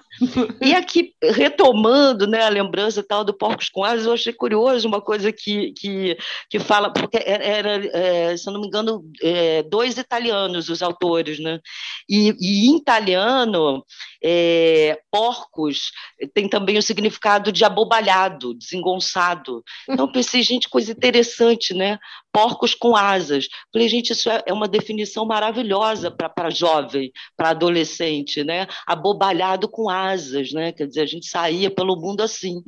E 0.62 0.74
aqui, 0.74 1.14
retomando 1.22 2.26
né, 2.28 2.44
a 2.44 2.50
lembrança 2.50 3.04
tal 3.04 3.26
do 3.26 3.34
Porcos 3.34 3.68
com 3.68 3.84
Asas, 3.84 4.06
eu 4.06 4.14
achei 4.14 4.32
curioso 4.32 4.88
uma 4.88 5.02
coisa 5.02 5.32
que, 5.34 5.74
que, 5.74 6.18
que 6.50 6.60
fala, 6.60 6.94
porque 6.94 7.18
era, 7.26 7.86
é, 7.94 8.38
se 8.38 8.48
eu 8.48 8.54
não 8.54 8.62
me 8.62 8.68
engano, 8.68 9.04
é, 9.22 9.64
dois 9.64 9.98
italianos 9.98 10.70
os 10.70 10.82
autores, 10.82 11.40
né? 11.40 11.60
E, 12.08 12.34
e 12.40 12.70
em 12.70 12.78
italiano, 12.78 13.84
é, 14.24 15.00
porcos 15.12 15.92
tem 16.34 16.48
também 16.48 16.78
o 16.78 16.84
significado 16.84 17.52
de 17.52 17.66
abobalhado, 17.66 18.54
desengonçado. 18.54 19.41
Então, 19.90 20.12
pensei, 20.12 20.42
gente, 20.44 20.70
coisa 20.70 20.92
interessante, 20.92 21.74
né? 21.74 21.98
Porcos 22.32 22.76
com 22.76 22.96
asas. 22.96 23.48
Falei, 23.72 23.88
gente, 23.90 24.14
isso 24.14 24.30
é, 24.30 24.44
é 24.46 24.54
uma 24.54 24.68
definição 24.68 25.26
maravilhosa 25.26 26.12
para 26.12 26.50
jovem, 26.50 27.12
para 27.36 27.50
adolescente, 27.50 28.44
né? 28.44 28.68
Abobalhado 28.86 29.68
com 29.68 29.90
asas, 29.90 30.52
né? 30.52 30.72
Quer 30.72 30.88
dizer, 30.88 31.02
a 31.02 31.06
gente 31.06 31.28
saía 31.28 31.72
pelo 31.72 31.96
mundo 31.96 32.22
assim, 32.22 32.62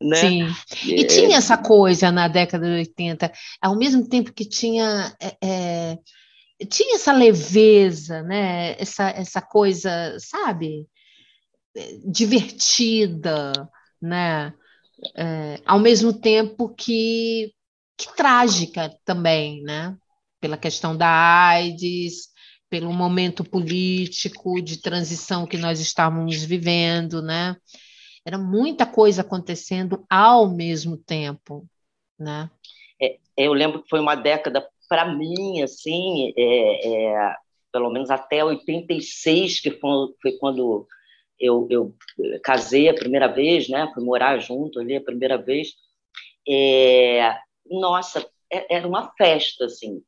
né? 0.00 0.16
Sim. 0.16 0.46
E 0.84 1.02
é... 1.02 1.06
tinha 1.06 1.36
essa 1.36 1.56
coisa 1.56 2.10
na 2.10 2.28
década 2.28 2.66
de 2.66 2.74
80, 2.74 3.32
ao 3.60 3.76
mesmo 3.76 4.08
tempo 4.08 4.32
que 4.32 4.44
tinha. 4.44 5.14
É, 5.20 5.36
é 5.42 5.98
tinha 6.68 6.96
essa 6.96 7.12
leveza, 7.12 8.22
né? 8.22 8.76
Essa, 8.78 9.10
essa 9.10 9.42
coisa, 9.42 10.16
sabe? 10.18 10.86
Divertida, 12.04 13.52
né? 14.00 14.54
É, 15.16 15.60
ao 15.64 15.78
mesmo 15.78 16.12
tempo 16.12 16.68
que, 16.68 17.52
que 17.96 18.14
trágica 18.14 18.96
também, 19.04 19.62
né? 19.62 19.96
Pela 20.40 20.56
questão 20.56 20.96
da 20.96 21.08
AIDS, 21.08 22.28
pelo 22.70 22.92
momento 22.92 23.44
político 23.44 24.60
de 24.60 24.80
transição 24.80 25.46
que 25.46 25.56
nós 25.56 25.80
estávamos 25.80 26.42
vivendo, 26.42 27.22
né? 27.22 27.56
Era 28.26 28.38
muita 28.38 28.86
coisa 28.86 29.20
acontecendo 29.20 30.04
ao 30.08 30.48
mesmo 30.48 30.96
tempo, 30.96 31.66
né? 32.18 32.50
É, 33.00 33.18
eu 33.36 33.52
lembro 33.52 33.82
que 33.82 33.88
foi 33.88 34.00
uma 34.00 34.14
década 34.14 34.66
para 34.88 35.14
mim, 35.14 35.62
assim, 35.62 36.32
é, 36.36 36.88
é, 36.88 37.34
pelo 37.72 37.90
menos 37.90 38.10
até 38.10 38.44
86, 38.44 39.60
que 39.60 39.70
foi, 39.72 40.08
foi 40.22 40.32
quando 40.38 40.86
eu, 41.38 41.66
eu, 41.70 41.94
casei 42.42 42.88
a 42.88 42.94
primeira 42.94 43.26
vez, 43.26 43.68
né? 43.68 43.90
Fui 43.92 44.04
morar 44.04 44.38
junto 44.38 44.80
ali 44.80 44.96
a 44.96 45.00
primeira 45.00 45.36
vez. 45.36 45.74
É, 46.48 47.36
nossa, 47.68 48.26
é, 48.52 48.76
era 48.76 48.86
uma 48.86 49.12
festa, 49.16 49.66
assim. 49.66 50.02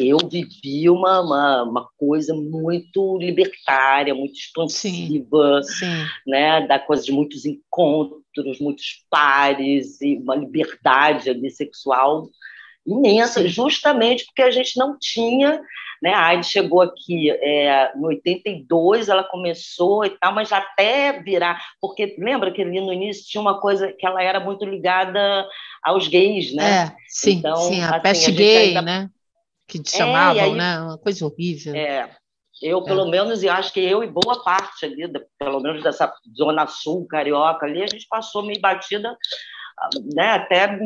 Eu 0.00 0.16
vivi 0.30 0.88
uma, 0.88 1.20
uma, 1.20 1.62
uma 1.64 1.88
coisa 1.98 2.34
muito 2.34 3.18
libertária, 3.18 4.14
muito 4.14 4.34
expansiva, 4.34 5.62
sim, 5.62 5.84
sim. 5.84 6.06
né? 6.26 6.66
Da 6.66 6.78
coisa 6.78 7.02
de 7.02 7.12
muitos 7.12 7.44
encontros, 7.44 8.60
muitos 8.60 9.04
pares 9.10 10.00
e 10.00 10.16
uma 10.16 10.34
liberdade 10.34 11.28
ali 11.28 11.50
sexual 11.50 12.30
imensa, 12.86 13.40
Sim. 13.42 13.48
justamente 13.48 14.26
porque 14.26 14.42
a 14.42 14.50
gente 14.50 14.76
não 14.76 14.96
tinha, 14.98 15.60
né? 16.02 16.12
A 16.12 16.26
AIDS 16.26 16.50
chegou 16.50 16.82
aqui 16.82 17.30
é, 17.30 17.92
em 17.96 18.04
82, 18.04 19.08
ela 19.08 19.22
começou 19.22 20.04
e 20.04 20.10
tal, 20.10 20.34
mas 20.34 20.50
até 20.50 21.22
virar, 21.22 21.62
porque 21.80 22.16
lembra 22.18 22.50
que 22.50 22.60
ali 22.60 22.80
no 22.80 22.92
início 22.92 23.24
tinha 23.24 23.40
uma 23.40 23.60
coisa 23.60 23.92
que 23.92 24.04
ela 24.04 24.20
era 24.20 24.40
muito 24.40 24.64
ligada 24.64 25.48
aos 25.82 26.08
gays, 26.08 26.52
né? 26.52 26.86
É, 26.86 26.96
sim, 27.06 27.34
então, 27.34 27.56
sim, 27.56 27.80
a 27.80 27.90
assim, 27.90 28.00
peste 28.02 28.30
a 28.30 28.34
gay, 28.34 28.68
ainda... 28.68 28.82
né? 28.82 29.10
Que 29.68 29.78
é, 29.78 29.82
chamavam, 29.88 30.42
é, 30.42 30.44
aí, 30.44 30.54
né? 30.54 30.80
Uma 30.80 30.98
coisa 30.98 31.24
horrível. 31.24 31.74
É, 31.74 32.10
eu, 32.60 32.82
pelo 32.82 33.06
é. 33.06 33.10
menos, 33.10 33.44
e 33.44 33.48
acho 33.48 33.72
que 33.72 33.80
eu 33.80 34.02
e 34.02 34.08
boa 34.08 34.42
parte 34.42 34.84
ali, 34.84 35.08
pelo 35.38 35.60
menos 35.60 35.84
dessa 35.84 36.12
zona 36.36 36.66
sul 36.66 37.06
carioca 37.06 37.64
ali, 37.64 37.80
a 37.80 37.86
gente 37.86 38.06
passou 38.08 38.42
meio 38.42 38.60
batida 38.60 39.16
né, 40.14 40.30
até 40.32 40.78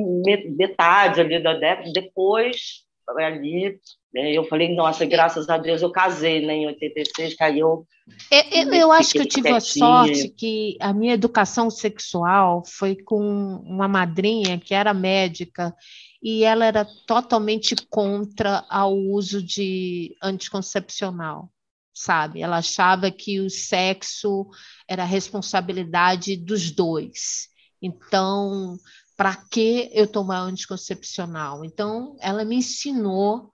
metade 0.56 1.20
ali 1.20 1.42
da 1.42 1.54
década, 1.54 1.90
depois 1.92 2.85
ali 3.08 3.78
né, 4.16 4.32
eu 4.32 4.44
falei, 4.44 4.74
nossa, 4.74 5.04
graças 5.04 5.46
a 5.50 5.58
Deus 5.58 5.82
eu 5.82 5.90
casei 5.90 6.44
né, 6.44 6.54
em 6.54 6.66
86, 6.68 7.34
caiu. 7.36 7.86
Eu, 8.30 8.42
eu, 8.50 8.72
eu 8.72 8.92
acho 8.92 9.12
que 9.12 9.18
eu 9.18 9.28
tive 9.28 9.50
a 9.50 9.60
sorte 9.60 10.30
que 10.30 10.78
a 10.80 10.94
minha 10.94 11.12
educação 11.12 11.68
sexual 11.68 12.62
foi 12.64 12.96
com 12.96 13.20
uma 13.62 13.86
madrinha 13.86 14.58
que 14.58 14.72
era 14.72 14.94
médica 14.94 15.74
e 16.22 16.44
ela 16.44 16.64
era 16.64 16.86
totalmente 17.06 17.76
contra 17.90 18.64
ao 18.70 18.96
uso 18.96 19.42
de 19.42 20.16
anticoncepcional, 20.22 21.50
sabe? 21.92 22.40
Ela 22.40 22.56
achava 22.56 23.10
que 23.10 23.38
o 23.40 23.50
sexo 23.50 24.46
era 24.88 25.04
responsabilidade 25.04 26.38
dos 26.38 26.70
dois. 26.70 27.48
Então, 27.82 28.78
para 29.16 29.34
que 29.34 29.90
eu 29.92 30.06
tomar 30.06 30.40
anticoncepcional? 30.40 31.64
Então, 31.64 32.16
ela 32.20 32.44
me 32.44 32.56
ensinou 32.56 33.50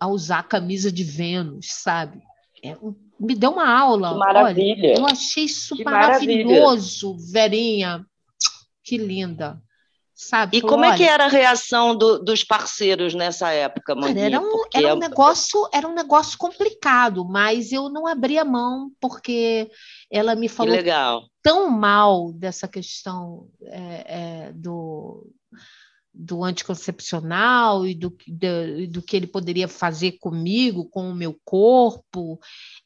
a 0.00 0.08
usar 0.08 0.40
a 0.40 0.44
camisa 0.44 0.90
de 0.90 1.04
Vênus, 1.04 1.66
sabe? 1.70 2.22
É, 2.62 2.76
me 3.20 3.34
deu 3.34 3.52
uma 3.52 3.68
aula. 3.68 4.12
Que 4.12 4.18
maravilha. 4.18 4.88
Olha, 4.90 4.98
eu 4.98 5.06
achei 5.06 5.44
isso 5.44 5.76
que 5.76 5.84
maravilhoso, 5.84 7.10
maravilha. 7.10 7.32
Verinha. 7.32 8.06
Que 8.82 8.96
linda. 8.96 9.62
Sabe? 10.14 10.58
E 10.58 10.60
Falou, 10.60 10.76
como 10.76 10.84
é 10.84 10.96
que 10.96 11.02
era 11.02 11.24
a 11.24 11.28
reação 11.28 11.96
do, 11.96 12.20
dos 12.20 12.44
parceiros 12.44 13.14
nessa 13.14 13.50
época, 13.50 13.96
Mania? 13.96 14.26
Era 14.26 14.40
um, 14.40 14.48
porque... 14.48 14.78
era 14.78 14.94
um 14.94 14.98
negócio, 14.98 15.68
era 15.72 15.88
um 15.88 15.94
negócio 15.94 16.38
complicado, 16.38 17.24
mas 17.24 17.72
eu 17.72 17.88
não 17.88 18.06
abria 18.06 18.44
mão 18.44 18.92
porque 19.00 19.68
ela 20.08 20.36
me 20.36 20.48
falou 20.48 20.76
tão 21.42 21.68
mal 21.68 22.32
dessa 22.32 22.68
questão 22.68 23.48
é, 23.64 24.04
é, 24.48 24.52
do, 24.52 25.28
do 26.14 26.44
anticoncepcional 26.44 27.84
e 27.84 27.92
do, 27.92 28.16
do, 28.28 28.86
do, 28.88 29.02
que 29.02 29.16
ele 29.16 29.26
poderia 29.26 29.66
fazer 29.66 30.12
comigo, 30.12 30.88
com 30.88 31.10
o 31.10 31.14
meu 31.14 31.36
corpo. 31.44 32.38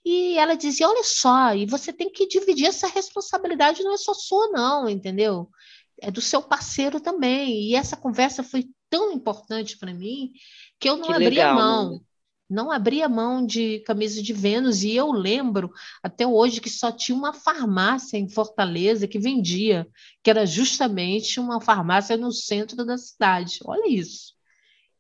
E 0.03 0.39
ela 0.39 0.57
dizia: 0.57 0.89
olha 0.89 1.05
só, 1.05 1.55
e 1.55 1.67
você 1.67 1.93
tem 1.93 2.11
que 2.11 2.27
dividir 2.27 2.67
essa 2.67 2.89
responsabilidade, 2.89 3.83
não 3.83 3.93
é 3.93 3.99
só 3.99 4.15
sua, 4.15 4.49
não, 4.49 4.89
entendeu? 4.89 5.51
É 6.01 6.11
do 6.11 6.21
seu 6.21 6.43
parceiro 6.43 7.01
também. 7.01 7.71
E 7.71 7.75
essa 7.75 7.97
conversa 7.97 8.43
foi 8.43 8.69
tão 8.89 9.13
importante 9.13 9.77
para 9.77 9.93
mim 9.93 10.33
que 10.79 10.89
eu 10.89 10.97
não 10.97 11.09
que 11.09 11.13
abria 11.13 11.29
legal, 11.29 11.55
mão. 11.55 11.93
Né? 11.93 12.01
não 12.49 12.73
abria 12.73 13.09
mão 13.09 13.45
de 13.45 13.81
camisa 13.81 14.23
de 14.23 14.33
Vênus, 14.33 14.83
e 14.83 14.95
eu 14.95 15.13
lembro 15.13 15.71
até 16.03 16.27
hoje 16.27 16.61
que 16.61 16.71
só 16.71 16.91
tinha 16.91 17.17
uma 17.17 17.35
farmácia 17.35 18.17
em 18.17 18.29
Fortaleza 18.29 19.07
que 19.07 19.19
vendia, 19.19 19.87
que 20.23 20.31
era 20.31 20.47
justamente 20.47 21.39
uma 21.39 21.61
farmácia 21.61 22.17
no 22.17 22.33
centro 22.33 22.87
da 22.87 22.97
cidade. 22.97 23.59
Olha 23.65 23.93
isso. 23.93 24.33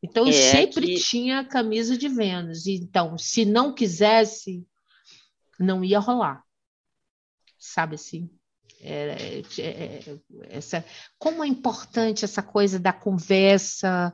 Então, 0.02 0.24
eu 0.24 0.30
é 0.30 0.32
sempre 0.32 0.86
que... 0.86 1.00
tinha 1.00 1.44
camisa 1.44 1.96
de 1.96 2.08
Vênus. 2.08 2.66
Então, 2.66 3.16
se 3.16 3.44
não 3.44 3.74
quisesse, 3.74 4.64
não 5.58 5.82
ia 5.82 5.98
rolar. 5.98 6.44
Sabe 7.58 7.94
assim? 7.94 8.30
É, 8.80 9.42
é, 9.58 9.62
é, 9.62 10.02
essa, 10.50 10.84
como 11.18 11.42
é 11.42 11.48
importante 11.48 12.24
essa 12.24 12.42
coisa 12.42 12.78
da 12.78 12.92
conversa, 12.92 14.12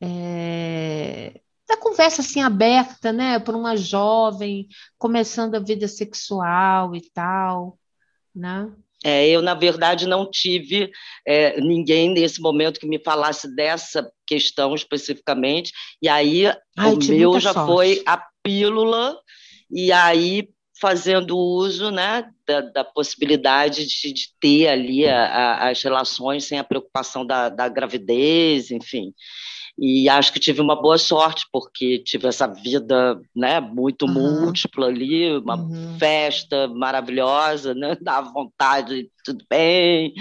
é, 0.00 1.40
da 1.68 1.76
conversa 1.76 2.20
assim 2.20 2.40
aberta, 2.40 3.12
né, 3.12 3.38
para 3.38 3.56
uma 3.56 3.76
jovem 3.76 4.68
começando 4.96 5.56
a 5.56 5.60
vida 5.60 5.88
sexual 5.88 6.94
e 6.94 7.00
tal, 7.12 7.78
né? 8.34 8.70
É, 9.06 9.28
eu, 9.28 9.42
na 9.42 9.52
verdade, 9.52 10.08
não 10.08 10.30
tive 10.30 10.90
é, 11.26 11.60
ninguém 11.60 12.08
nesse 12.08 12.40
momento 12.40 12.80
que 12.80 12.86
me 12.86 12.98
falasse 12.98 13.54
dessa 13.54 14.10
questão 14.26 14.74
especificamente, 14.74 15.72
e 16.00 16.08
aí 16.08 16.46
Ai, 16.74 16.94
o 16.94 17.04
meu 17.04 17.38
já 17.38 17.52
sorte. 17.52 17.70
foi 17.70 18.02
a 18.06 18.24
pílula, 18.42 19.18
e 19.70 19.92
aí 19.92 20.48
fazendo 20.80 21.38
uso 21.38 21.90
né, 21.90 22.30
da, 22.46 22.60
da 22.60 22.84
possibilidade 22.84 23.86
de, 23.86 24.12
de, 24.12 24.28
ter 24.40 24.68
ali 24.68 25.06
a, 25.06 25.26
a, 25.26 25.70
as 25.70 25.82
relações 25.82 26.44
sem 26.44 26.58
a 26.58 26.64
preocupação 26.64 27.24
da, 27.24 27.48
da 27.48 27.68
gravidez, 27.68 28.70
enfim. 28.70 29.14
E 29.76 30.08
acho 30.08 30.32
que 30.32 30.38
tive 30.38 30.60
uma 30.60 30.80
boa 30.80 30.96
sorte, 30.96 31.46
porque 31.52 31.98
tive 31.98 32.28
essa 32.28 32.46
vida 32.46 33.20
né, 33.34 33.58
muito 33.58 34.06
uhum. 34.06 34.42
múltipla 34.42 34.86
ali, 34.86 35.36
uma 35.36 35.56
uhum. 35.56 35.98
festa 35.98 36.68
maravilhosa, 36.68 37.74
né, 37.74 37.96
dá 38.00 38.20
vontade, 38.20 39.10
tudo 39.24 39.44
bem, 39.50 40.14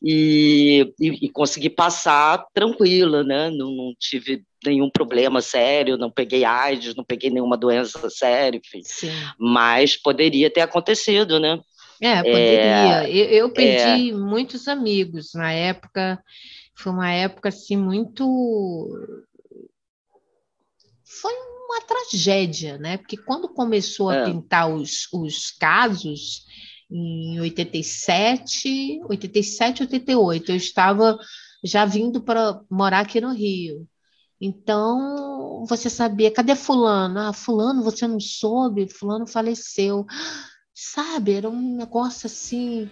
e, 0.00 0.94
e, 1.00 1.26
e 1.26 1.28
consegui 1.30 1.68
passar 1.68 2.44
tranquila, 2.54 3.24
né, 3.24 3.50
não, 3.50 3.72
não 3.72 3.92
tive 3.98 4.44
nenhum 4.64 4.88
problema 4.88 5.40
sério, 5.40 5.98
não 5.98 6.10
peguei 6.10 6.44
AIDS, 6.44 6.94
não 6.94 7.02
peguei 7.02 7.28
nenhuma 7.28 7.56
doença 7.56 8.08
séria, 8.08 8.60
enfim. 8.64 8.82
Sim. 8.84 9.10
Mas 9.36 9.96
poderia 9.96 10.48
ter 10.48 10.60
acontecido, 10.60 11.40
né? 11.40 11.58
É, 12.00 12.16
poderia. 12.16 13.04
É, 13.04 13.10
eu, 13.10 13.24
eu, 13.28 13.50
perdi 13.50 14.10
é... 14.10 14.12
muitos 14.12 14.68
amigos 14.68 15.30
na 15.34 15.52
época 15.52 16.22
foi 16.74 16.92
uma 16.92 17.10
época 17.10 17.48
assim 17.48 17.76
muito 17.76 18.24
foi 21.04 21.32
uma 21.32 21.80
tragédia, 21.82 22.78
né? 22.78 22.96
Porque 22.98 23.16
quando 23.16 23.48
começou 23.48 24.10
a 24.10 24.16
é. 24.16 24.24
pintar 24.24 24.70
os, 24.70 25.08
os 25.12 25.50
casos 25.50 26.44
em 26.90 27.40
87, 27.40 29.00
87, 29.08 29.82
88, 29.82 30.52
eu 30.52 30.56
estava 30.56 31.18
já 31.64 31.84
vindo 31.84 32.20
para 32.20 32.60
morar 32.70 33.00
aqui 33.00 33.20
no 33.20 33.32
Rio. 33.32 33.86
Então, 34.40 35.64
você 35.68 35.88
sabia, 35.88 36.32
cadê 36.32 36.56
fulano? 36.56 37.18
Ah, 37.18 37.32
fulano, 37.32 37.82
você 37.82 38.06
não 38.08 38.18
soube? 38.18 38.88
Fulano 38.88 39.26
faleceu. 39.26 40.04
Sabe, 40.74 41.34
era 41.34 41.48
um 41.48 41.76
negócio 41.76 42.26
assim, 42.26 42.90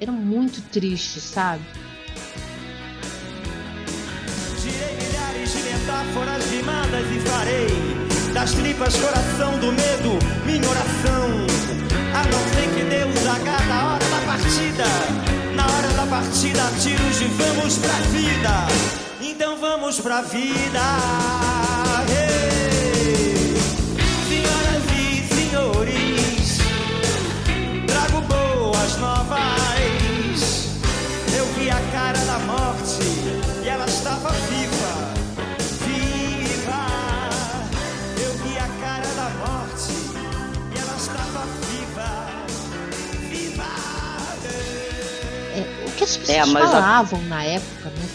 era 0.00 0.12
muito 0.12 0.62
triste, 0.70 1.20
sabe? 1.20 1.64
Metáforas 6.04 6.44
rimadas 6.50 7.06
e 7.10 7.20
farei 7.20 7.66
das 8.32 8.52
tripas 8.52 8.96
coração 8.96 9.58
do 9.58 9.72
medo 9.72 10.18
minha 10.44 10.68
oração. 10.68 11.46
A 12.14 12.22
não 12.24 12.44
ser 12.52 12.68
que 12.74 12.84
Deus 12.84 13.26
agarre 13.26 13.72
a 13.72 13.92
hora 13.92 14.04
da 14.04 14.26
partida. 14.26 14.84
Na 15.54 15.66
hora 15.66 15.88
da 15.88 16.06
partida, 16.06 16.62
tiros 16.80 17.18
de 17.18 17.26
vamos 17.26 17.78
pra 17.78 17.94
vida. 18.10 18.66
Então 19.20 19.56
vamos 19.56 20.00
pra 20.00 20.22
vida. 20.22 20.80
Senhoras 24.28 24.84
e 24.96 25.34
senhores, 25.34 26.58
trago 27.86 28.20
boas 28.22 28.96
novas. 28.98 29.53
As 46.14 46.16
pessoas 46.16 46.48
é, 46.48 46.52
falavam 46.52 47.18
a... 47.18 47.22
na 47.22 47.44
época, 47.44 47.90
né? 47.90 48.08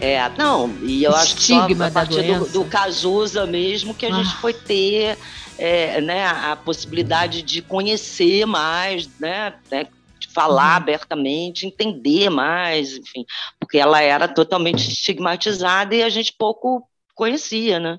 É, 0.00 0.28
não, 0.38 0.74
e 0.82 1.04
eu 1.04 1.14
acho 1.14 1.36
que 1.36 1.42
só 1.42 1.66
a 1.66 1.90
partir 1.90 2.22
do, 2.22 2.46
do 2.48 2.64
Cazuza 2.64 3.44
mesmo 3.46 3.94
que 3.94 4.06
a 4.06 4.08
ah. 4.08 4.22
gente 4.22 4.34
foi 4.36 4.54
ter 4.54 5.18
é, 5.58 6.00
né, 6.00 6.26
a 6.26 6.56
possibilidade 6.56 7.42
de 7.42 7.60
conhecer 7.60 8.46
mais, 8.46 9.08
né, 9.18 9.54
né 9.70 9.86
de 10.18 10.28
falar 10.28 10.70
uhum. 10.70 10.76
abertamente, 10.76 11.66
entender 11.66 12.30
mais, 12.30 12.96
enfim, 12.96 13.24
porque 13.58 13.78
ela 13.78 14.00
era 14.00 14.26
totalmente 14.26 14.88
estigmatizada 14.88 15.94
e 15.94 16.02
a 16.02 16.08
gente 16.08 16.32
pouco 16.32 16.88
conhecia, 17.14 17.78
né? 17.78 17.98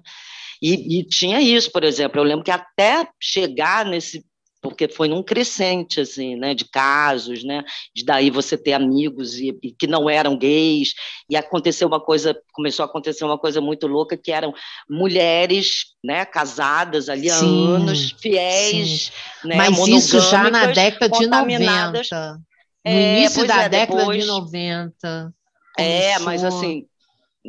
E, 0.61 0.99
e, 0.99 1.03
tinha 1.03 1.39
isso, 1.39 1.71
por 1.71 1.83
exemplo, 1.85 2.19
eu 2.19 2.23
lembro 2.23 2.43
que 2.43 2.51
até 2.51 3.07
chegar 3.19 3.85
nesse 3.85 4.25
porque 4.61 4.87
foi 4.87 5.07
num 5.07 5.23
crescente 5.23 6.01
assim, 6.01 6.35
né, 6.35 6.53
de 6.53 6.65
casos, 6.65 7.43
né, 7.43 7.63
de 7.95 8.03
daí 8.03 8.29
você 8.29 8.57
ter 8.57 8.73
amigos 8.73 9.35
e, 9.35 9.57
e, 9.63 9.71
que 9.71 9.87
não 9.87 10.09
eram 10.09 10.37
gays 10.37 10.93
e 11.29 11.35
aconteceu 11.35 11.87
uma 11.87 11.99
coisa, 11.99 12.37
começou 12.51 12.83
a 12.83 12.85
acontecer 12.85 13.23
uma 13.23 13.37
coisa 13.37 13.61
muito 13.61 13.87
louca 13.87 14.17
que 14.17 14.31
eram 14.31 14.53
mulheres, 14.89 15.85
né, 16.03 16.25
casadas 16.25 17.09
ali 17.09 17.29
há 17.29 17.35
sim, 17.35 17.67
anos, 17.75 18.15
fiéis, 18.19 19.11
sim. 19.41 19.47
né, 19.47 19.55
Mas 19.55 19.87
isso 19.87 20.19
já 20.19 20.49
na 20.49 20.67
década 20.67 21.09
de 21.09 21.27
90. 21.27 22.39
No 22.85 22.91
é, 22.91 23.19
início 23.19 23.45
da 23.45 23.63
é, 23.63 23.69
década 23.69 23.99
depois, 23.99 24.23
de 24.23 24.27
90. 24.27 25.33
É, 25.77 26.19
mas 26.19 26.43
assim, 26.43 26.85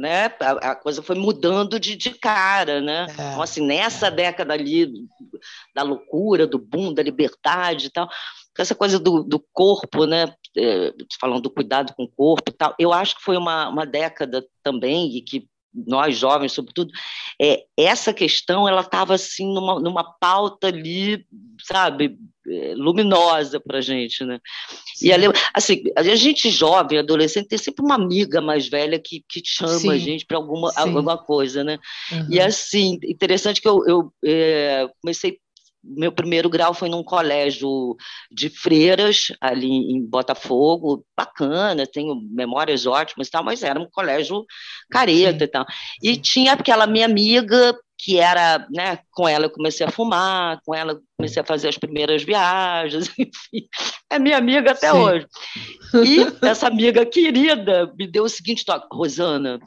né? 0.01 0.35
A, 0.41 0.71
a, 0.71 0.75
coisa 0.75 1.03
foi 1.03 1.15
mudando 1.15 1.79
de, 1.79 1.95
de 1.95 2.11
cara, 2.11 2.81
né? 2.81 3.07
É, 3.09 3.13
então, 3.13 3.43
assim, 3.43 3.61
nessa 3.61 4.07
é. 4.07 4.11
década 4.11 4.55
ali 4.55 4.91
da 5.75 5.83
loucura, 5.83 6.47
do 6.47 6.59
boom, 6.59 6.95
da 6.95 7.03
liberdade 7.03 7.87
e 7.87 7.91
tal, 7.91 8.09
essa 8.59 8.75
coisa 8.75 8.99
do, 8.99 9.23
do 9.23 9.39
corpo, 9.53 10.07
né? 10.07 10.35
É, 10.57 10.93
falando 11.21 11.43
do 11.43 11.51
cuidado 11.51 11.95
com 11.95 12.05
o 12.05 12.11
corpo 12.11 12.51
e 12.51 12.53
tal, 12.53 12.75
eu 12.79 12.93
acho 12.93 13.17
que 13.17 13.23
foi 13.23 13.37
uma, 13.37 13.69
uma 13.69 13.87
década 13.87 14.45
também 14.63 15.17
e 15.17 15.23
que 15.23 15.47
nós 15.75 16.17
jovens, 16.17 16.53
sobretudo, 16.53 16.91
é, 17.41 17.65
essa 17.77 18.13
questão 18.13 18.69
ela 18.69 18.81
estava 18.81 19.15
assim 19.15 19.47
numa, 19.53 19.81
numa 19.81 20.05
pauta 20.05 20.67
ali, 20.67 21.25
sabe, 21.63 22.17
é, 22.49 22.75
luminosa 22.75 23.61
para 23.61 23.79
a 23.79 23.81
gente, 23.81 24.25
né? 24.25 24.41
Sim. 24.97 25.07
E 25.07 25.13
ali, 25.13 25.27
assim, 25.55 25.83
a 25.97 26.03
gente 26.03 26.51
jovem, 26.51 26.99
adolescente, 26.99 27.49
tem 27.49 27.59
sempre 27.59 27.85
uma 27.85 27.95
amiga 27.95 28.41
mais 28.41 28.69
velha 28.69 28.99
que, 28.99 29.25
que 29.29 29.41
chama 29.45 29.79
Sim. 29.79 29.91
a 29.91 29.99
gente 29.99 30.27
para 30.27 30.37
alguma, 30.37 30.73
alguma 30.75 31.17
coisa, 31.17 31.63
né? 31.63 31.79
Uhum. 32.11 32.27
E 32.31 32.41
assim, 32.41 32.99
interessante 33.05 33.61
que 33.61 33.69
eu, 33.69 33.87
eu 33.87 34.13
é, 34.25 34.89
comecei 35.01 35.39
meu 35.83 36.13
primeiro 36.13 36.49
grau 36.49 36.75
foi 36.75 36.89
num 36.89 37.03
colégio 37.03 37.97
de 38.31 38.49
freiras, 38.49 39.33
ali 39.41 39.69
em 39.69 40.05
Botafogo, 40.05 41.05
bacana, 41.17 41.87
tenho 41.87 42.15
memórias 42.31 42.87
ótimas 42.87 43.29
e 43.29 43.31
tal, 43.31 43.43
mas 43.43 43.63
era 43.63 43.81
um 43.81 43.89
colégio 43.91 44.45
careta 44.91 45.39
Sim. 45.39 45.45
e 45.45 45.49
tal. 45.49 45.67
E 46.03 46.17
tinha 46.17 46.53
aquela 46.53 46.87
minha 46.87 47.07
amiga, 47.07 47.75
que 47.99 48.19
era, 48.19 48.67
né, 48.71 48.99
com 49.11 49.29
ela 49.29 49.47
eu 49.47 49.51
comecei 49.51 49.87
a 49.87 49.91
fumar, 49.91 50.61
com 50.65 50.75
ela 50.75 50.99
comecei 51.17 51.43
a 51.43 51.47
fazer 51.47 51.69
as 51.69 51.77
primeiras 51.77 52.23
viagens, 52.23 53.11
enfim, 53.19 53.69
é 54.09 54.19
minha 54.19 54.39
amiga 54.39 54.73
até 54.73 54.91
Sim. 54.91 54.99
hoje. 54.99 55.27
E 55.95 56.47
essa 56.47 56.67
amiga 56.67 57.05
querida 57.05 57.93
me 57.99 58.07
deu 58.07 58.25
o 58.25 58.29
seguinte 58.29 58.65
toque, 58.65 58.87
Rosana, 58.91 59.59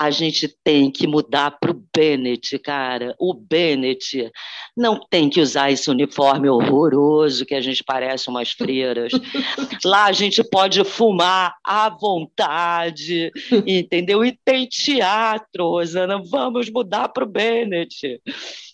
a 0.00 0.10
gente 0.10 0.48
tem 0.64 0.90
que 0.90 1.06
mudar 1.06 1.58
para 1.60 1.72
o 1.72 1.84
Bennett, 1.94 2.58
cara. 2.60 3.14
O 3.18 3.34
Bennett 3.34 4.32
não 4.74 4.98
tem 4.98 5.28
que 5.28 5.42
usar 5.42 5.70
esse 5.70 5.90
uniforme 5.90 6.48
horroroso 6.48 7.44
que 7.44 7.54
a 7.54 7.60
gente 7.60 7.84
parece 7.84 8.30
umas 8.30 8.50
freiras. 8.50 9.12
Lá 9.84 10.06
a 10.06 10.12
gente 10.12 10.42
pode 10.42 10.82
fumar 10.84 11.54
à 11.62 11.90
vontade, 11.90 13.30
entendeu? 13.66 14.24
E 14.24 14.32
tem 14.42 14.66
teatro, 14.66 15.68
Rosana. 15.68 16.18
Vamos 16.30 16.70
mudar 16.70 17.10
para 17.10 17.24
o 17.24 17.28
Bennett. 17.28 18.22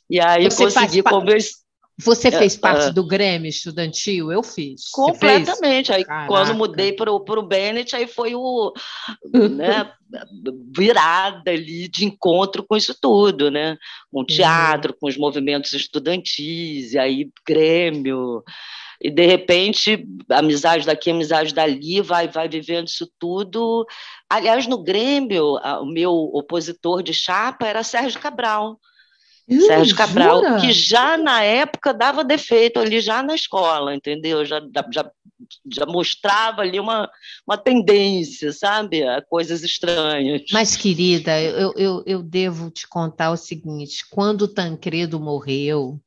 E 0.08 0.20
aí 0.20 0.44
Você 0.44 0.62
consegui 0.62 1.02
convencer. 1.02 1.65
Você 1.98 2.30
fez 2.30 2.56
é, 2.56 2.58
parte 2.60 2.88
uh, 2.88 2.92
do 2.92 3.06
Grêmio 3.06 3.48
estudantil? 3.48 4.30
Eu 4.30 4.42
fiz. 4.42 4.90
Completamente. 4.90 5.90
Aí, 5.92 6.04
Caraca. 6.04 6.28
quando 6.28 6.54
mudei 6.54 6.92
para 6.92 7.10
o 7.10 7.42
Bennett, 7.42 7.96
aí 7.96 8.06
foi 8.06 8.34
o 8.34 8.72
né, 9.56 9.90
virada 10.76 11.50
ali 11.50 11.88
de 11.88 12.04
encontro 12.04 12.62
com 12.62 12.76
isso 12.76 12.94
tudo, 13.00 13.50
né? 13.50 13.78
Com 14.12 14.18
o 14.18 14.20
uhum. 14.20 14.26
teatro, 14.26 14.94
com 14.94 15.08
os 15.08 15.16
movimentos 15.16 15.72
estudantis, 15.72 16.92
e 16.92 16.98
aí 16.98 17.30
Grêmio. 17.46 18.42
E, 19.00 19.10
de 19.10 19.26
repente, 19.26 20.06
amizade 20.30 20.86
daqui, 20.86 21.10
amizade 21.10 21.54
dali, 21.54 22.00
vai, 22.02 22.28
vai 22.28 22.48
vivendo 22.48 22.88
isso 22.88 23.10
tudo. 23.18 23.86
Aliás, 24.28 24.66
no 24.66 24.82
Grêmio, 24.82 25.54
o 25.54 25.86
meu 25.86 26.12
opositor 26.12 27.02
de 27.02 27.14
chapa 27.14 27.66
era 27.66 27.82
Sérgio 27.82 28.20
Cabral. 28.20 28.78
Sérgio 29.48 29.94
Cabral, 29.94 30.40
jura? 30.40 30.60
que 30.60 30.72
já 30.72 31.16
na 31.16 31.42
época 31.42 31.94
dava 31.94 32.24
defeito 32.24 32.80
ali, 32.80 33.00
já 33.00 33.22
na 33.22 33.34
escola, 33.34 33.94
entendeu? 33.94 34.44
Já, 34.44 34.60
já, 34.92 35.10
já 35.72 35.86
mostrava 35.86 36.62
ali 36.62 36.80
uma, 36.80 37.08
uma 37.46 37.56
tendência, 37.56 38.52
sabe? 38.52 39.04
A 39.04 39.22
coisas 39.22 39.62
estranhas. 39.62 40.42
Mas, 40.52 40.76
querida, 40.76 41.40
eu, 41.40 41.72
eu, 41.76 42.02
eu 42.04 42.22
devo 42.22 42.70
te 42.70 42.88
contar 42.88 43.30
o 43.30 43.36
seguinte: 43.36 44.04
quando 44.10 44.42
o 44.42 44.48
Tancredo 44.48 45.20
morreu, 45.20 46.00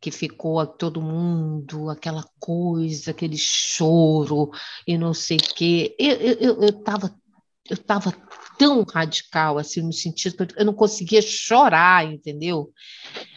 que 0.00 0.12
ficou 0.12 0.64
todo 0.64 1.02
mundo, 1.02 1.90
aquela 1.90 2.24
coisa, 2.38 3.10
aquele 3.10 3.36
choro 3.36 4.50
e 4.86 4.96
não 4.96 5.12
sei 5.12 5.38
o 5.38 5.54
quê, 5.54 5.96
eu 5.98 6.68
estava 6.68 7.06
eu, 7.08 7.12
eu, 7.12 7.22
eu 7.70 7.76
tava 7.76 8.12
tão 8.58 8.82
radical, 8.84 9.58
assim, 9.58 9.82
no 9.82 9.92
sentido 9.92 10.46
que 10.46 10.54
eu 10.58 10.64
não 10.64 10.74
conseguia 10.74 11.20
chorar, 11.20 12.04
entendeu? 12.06 12.72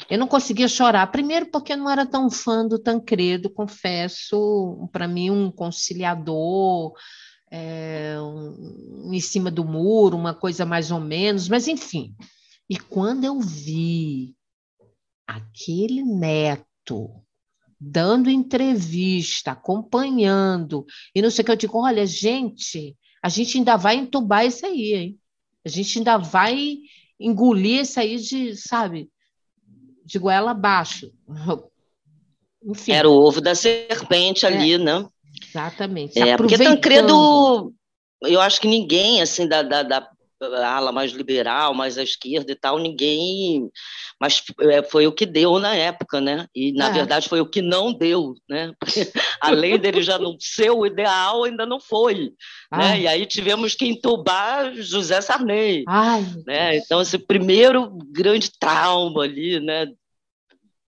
Eu 0.09 0.17
não 0.17 0.27
conseguia 0.27 0.67
chorar, 0.67 1.11
primeiro 1.11 1.47
porque 1.51 1.73
eu 1.73 1.77
não 1.77 1.89
era 1.89 2.05
tão 2.05 2.29
fã 2.29 2.65
do 2.67 2.79
Tancredo, 2.79 3.49
confesso, 3.49 4.89
para 4.91 5.07
mim 5.07 5.29
um 5.29 5.51
conciliador, 5.51 6.93
é, 7.51 8.15
um, 8.19 9.11
em 9.13 9.19
cima 9.19 9.51
do 9.51 9.65
muro, 9.65 10.17
uma 10.17 10.33
coisa 10.33 10.65
mais 10.65 10.91
ou 10.91 10.99
menos, 10.99 11.49
mas 11.49 11.67
enfim. 11.67 12.15
E 12.69 12.77
quando 12.77 13.25
eu 13.25 13.39
vi 13.39 14.35
aquele 15.27 16.03
neto 16.03 17.23
dando 17.79 18.29
entrevista, 18.29 19.51
acompanhando, 19.51 20.85
e 21.15 21.21
não 21.21 21.31
sei 21.31 21.43
o 21.43 21.45
que, 21.45 21.51
eu 21.51 21.55
digo, 21.55 21.77
olha, 21.77 22.05
gente, 22.05 22.97
a 23.21 23.29
gente 23.29 23.58
ainda 23.58 23.75
vai 23.75 23.95
entubar 23.95 24.45
isso 24.45 24.65
aí, 24.65 24.93
hein? 24.93 25.19
A 25.65 25.69
gente 25.69 25.97
ainda 25.97 26.17
vai 26.17 26.77
engolir 27.19 27.82
isso 27.82 27.99
aí 27.99 28.17
de, 28.17 28.55
sabe, 28.55 29.10
de 30.05 30.17
goela 30.17 30.51
abaixo. 30.51 31.12
Enfim. 32.63 32.91
Era 32.91 33.10
o 33.10 33.13
ovo 33.13 33.39
da 33.39 33.55
serpente 33.55 34.45
ali, 34.45 34.73
é, 34.73 34.77
né? 34.77 35.08
Exatamente. 35.41 36.19
É, 36.19 36.36
porque 36.36 36.58
Tancredo 36.58 37.73
eu 38.21 38.41
acho 38.41 38.60
que 38.60 38.67
ninguém, 38.67 39.21
assim, 39.21 39.47
da, 39.47 39.62
da, 39.62 39.84
da 39.84 40.10
ala 40.41 40.91
mais 40.91 41.12
liberal, 41.12 41.73
mais 41.73 41.97
à 41.97 42.04
esquerda 42.04 42.52
e 42.52 42.56
tal, 42.56 42.78
ninguém. 42.78 43.69
Mas 44.19 44.43
é, 44.62 44.84
foi 44.84 45.08
o 45.08 45.12
que 45.12 45.25
deu 45.25 45.60
na 45.60 45.75
época, 45.75 46.19
né? 46.19 46.47
E, 46.56 46.71
na 46.73 46.89
é. 46.89 46.93
verdade, 46.93 47.30
foi 47.30 47.41
o 47.41 47.49
que 47.49 47.62
não 47.62 47.93
deu, 47.93 48.34
né? 48.49 48.73
Porque, 48.80 49.12
além 49.41 49.78
dele 49.78 50.02
já 50.02 50.17
não 50.17 50.36
ser 50.39 50.71
o 50.71 50.86
ideal, 50.86 51.43
ainda 51.43 51.65
não 51.65 51.80
foi. 51.80 52.34
Né? 52.71 53.02
E 53.02 53.08
aí 53.08 53.25
tivemos 53.25 53.75
que 53.75 53.88
entubar 53.88 54.73
José 54.75 55.21
Sarney. 55.21 55.84
Ai. 55.88 56.25
Né? 56.45 56.78
Então, 56.78 57.02
esse 57.02 57.17
primeiro 57.17 57.97
grande 58.12 58.52
trauma 58.60 59.23
ali, 59.23 59.60
né? 59.60 59.88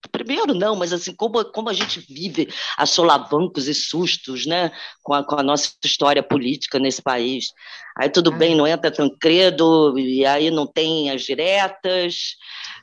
Primeiro 0.09 0.53
não, 0.53 0.75
mas 0.75 0.93
assim, 0.93 1.13
como, 1.13 1.43
como 1.45 1.69
a 1.69 1.73
gente 1.73 1.99
vive 1.99 2.47
a 2.77 2.85
solavancos 2.85 3.67
e 3.67 3.73
sustos, 3.73 4.45
né, 4.45 4.71
com 5.03 5.13
a, 5.13 5.23
com 5.23 5.35
a 5.35 5.43
nossa 5.43 5.73
história 5.83 6.23
política 6.23 6.79
nesse 6.79 7.01
país. 7.01 7.51
Aí 7.97 8.09
tudo 8.09 8.31
ah. 8.31 8.35
bem, 8.35 8.55
não 8.55 8.67
entra 8.67 8.91
Tancredo, 8.91 9.97
e 9.99 10.25
aí 10.25 10.49
não 10.49 10.65
tem 10.65 11.11
as 11.11 11.23
diretas, 11.23 12.35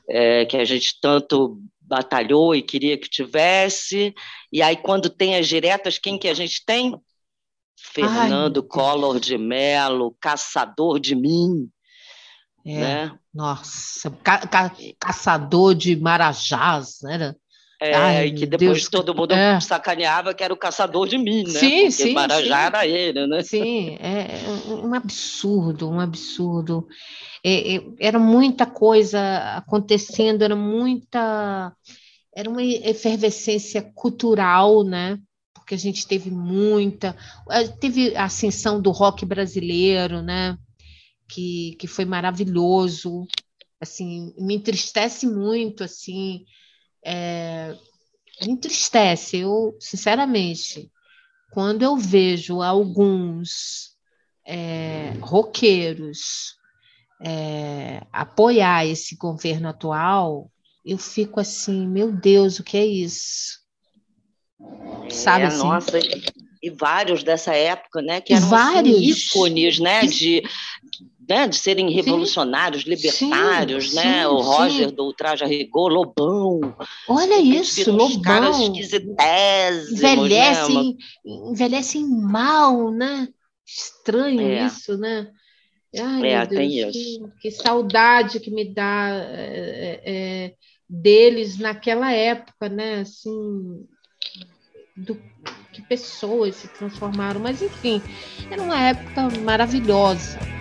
é, 0.09 0.45
que 0.45 0.57
a 0.57 0.65
gente 0.65 0.97
tanto 1.01 1.59
batalhou 1.81 2.55
e 2.55 2.61
queria 2.61 2.97
que 2.97 3.09
tivesse, 3.09 4.13
e 4.53 4.61
aí 4.61 4.77
quando 4.77 5.09
tem 5.09 5.35
as 5.35 5.47
diretas, 5.47 5.97
quem 5.97 6.17
que 6.19 6.27
a 6.27 6.33
gente 6.33 6.63
tem? 6.65 6.95
Fernando 7.75 8.61
Ai, 8.61 8.67
Collor 8.67 9.19
de 9.19 9.37
Mello, 9.37 10.15
caçador 10.19 10.99
de 10.99 11.15
mim, 11.15 11.69
é, 12.65 12.79
né? 12.79 13.19
Nossa, 13.33 14.11
ca 14.23 14.39
ca 14.47 14.71
caçador 14.99 15.75
de 15.75 15.95
marajás, 15.95 16.99
né? 17.01 17.33
É, 17.81 17.95
Ai, 17.95 18.31
que 18.31 18.45
depois 18.45 18.59
Deus, 18.59 18.89
todo 18.89 19.15
mundo 19.15 19.33
é. 19.33 19.57
sacaneava 19.61 20.33
que 20.33 20.43
era 20.43 20.53
o 20.53 20.57
caçador 20.57 21.07
de 21.07 21.17
mim, 21.17 21.43
né? 21.43 21.59
Sim, 21.59 21.81
Porque 21.83 21.91
sim. 21.91 22.13
Marajá 22.13 22.43
sim. 22.43 22.51
era 22.51 22.85
ele, 22.85 23.27
né? 23.27 23.41
Sim, 23.41 23.97
é, 24.01 24.41
é 24.45 24.73
um 24.73 24.93
absurdo, 24.93 25.89
um 25.89 25.99
absurdo. 25.99 26.85
É, 27.41 27.75
é, 27.75 27.81
era 27.99 28.19
muita 28.19 28.65
coisa 28.65 29.19
acontecendo, 29.55 30.41
era 30.41 30.57
muita. 30.57 31.73
Era 32.35 32.49
uma 32.49 32.61
efervescência 32.61 33.81
cultural, 33.95 34.83
né? 34.83 35.17
Porque 35.53 35.73
a 35.73 35.77
gente 35.77 36.05
teve 36.05 36.29
muita. 36.29 37.15
Eh, 37.49 37.67
teve 37.79 38.13
a 38.15 38.25
ascensão 38.25 38.81
do 38.81 38.91
rock 38.91 39.25
brasileiro, 39.25 40.21
né? 40.21 40.57
Que, 41.29 41.75
que 41.79 41.87
foi 41.87 42.05
maravilhoso. 42.05 43.27
Assim, 43.79 44.33
me 44.37 44.55
entristece 44.55 45.25
muito, 45.25 45.83
assim, 45.83 46.45
é, 47.05 47.77
me 48.41 48.51
entristece, 48.51 49.37
eu, 49.37 49.77
sinceramente, 49.79 50.91
quando 51.51 51.83
eu 51.83 51.95
vejo 51.95 52.61
alguns 52.61 53.95
é, 54.45 55.13
roqueiros 55.21 56.57
é, 57.21 58.05
apoiar 58.11 58.85
esse 58.85 59.15
governo 59.15 59.69
atual, 59.69 60.51
eu 60.85 60.97
fico 60.97 61.39
assim, 61.39 61.87
meu 61.87 62.11
Deus, 62.11 62.59
o 62.59 62.63
que 62.63 62.77
é 62.77 62.85
isso? 62.85 63.59
Sabe 65.09 65.43
é, 65.43 65.47
assim? 65.47 65.57
Nossa, 65.59 65.99
e 66.61 66.69
vários 66.69 67.23
dessa 67.23 67.55
época, 67.55 68.01
né, 68.01 68.19
que 68.19 68.33
eram 68.33 68.45
assim, 68.45 68.55
vários. 68.55 68.97
Assim, 68.97 69.09
ícones, 69.09 69.79
né, 69.79 70.05
de 70.05 70.43
né, 71.29 71.47
de 71.47 71.55
serem 71.55 71.91
revolucionários, 71.91 72.81
sim, 72.81 72.89
libertários, 72.89 73.91
sim, 73.91 73.95
né? 73.95 74.23
Sim, 74.23 74.25
o 74.25 74.41
Roger 74.41 74.91
do 74.91 75.03
Ultraje 75.03 75.43
a 75.43 75.47
Rigor, 75.47 75.89
Lobão. 75.89 76.75
Olha 77.07 77.39
isso, 77.39 77.91
Lobão. 77.91 78.21
caras. 78.23 78.57
Né, 78.57 78.65
envelhecem, 79.91 80.97
né? 81.23 81.51
envelhecem 81.51 82.09
mal, 82.09 82.89
né? 82.89 83.27
Estranho 83.63 84.41
é. 84.41 84.65
isso, 84.65 84.97
né? 84.97 85.29
Ai, 85.95 86.31
é, 86.31 86.45
Deus, 86.47 86.59
tem 86.59 86.79
isso. 86.79 87.31
Que, 87.39 87.41
que, 87.41 87.51
saudade 87.51 88.39
que 88.39 88.49
me 88.49 88.73
dá 88.73 89.09
é, 89.11 90.01
é, 90.03 90.53
deles 90.89 91.59
naquela 91.59 92.11
época, 92.11 92.67
né? 92.69 93.01
Assim, 93.01 93.85
do 94.97 95.15
que 95.71 95.81
pessoas 95.83 96.55
se 96.55 96.67
transformaram, 96.69 97.39
mas 97.39 97.61
enfim, 97.61 98.01
era 98.49 98.61
uma 98.61 98.79
época 98.79 99.29
maravilhosa. 99.41 100.58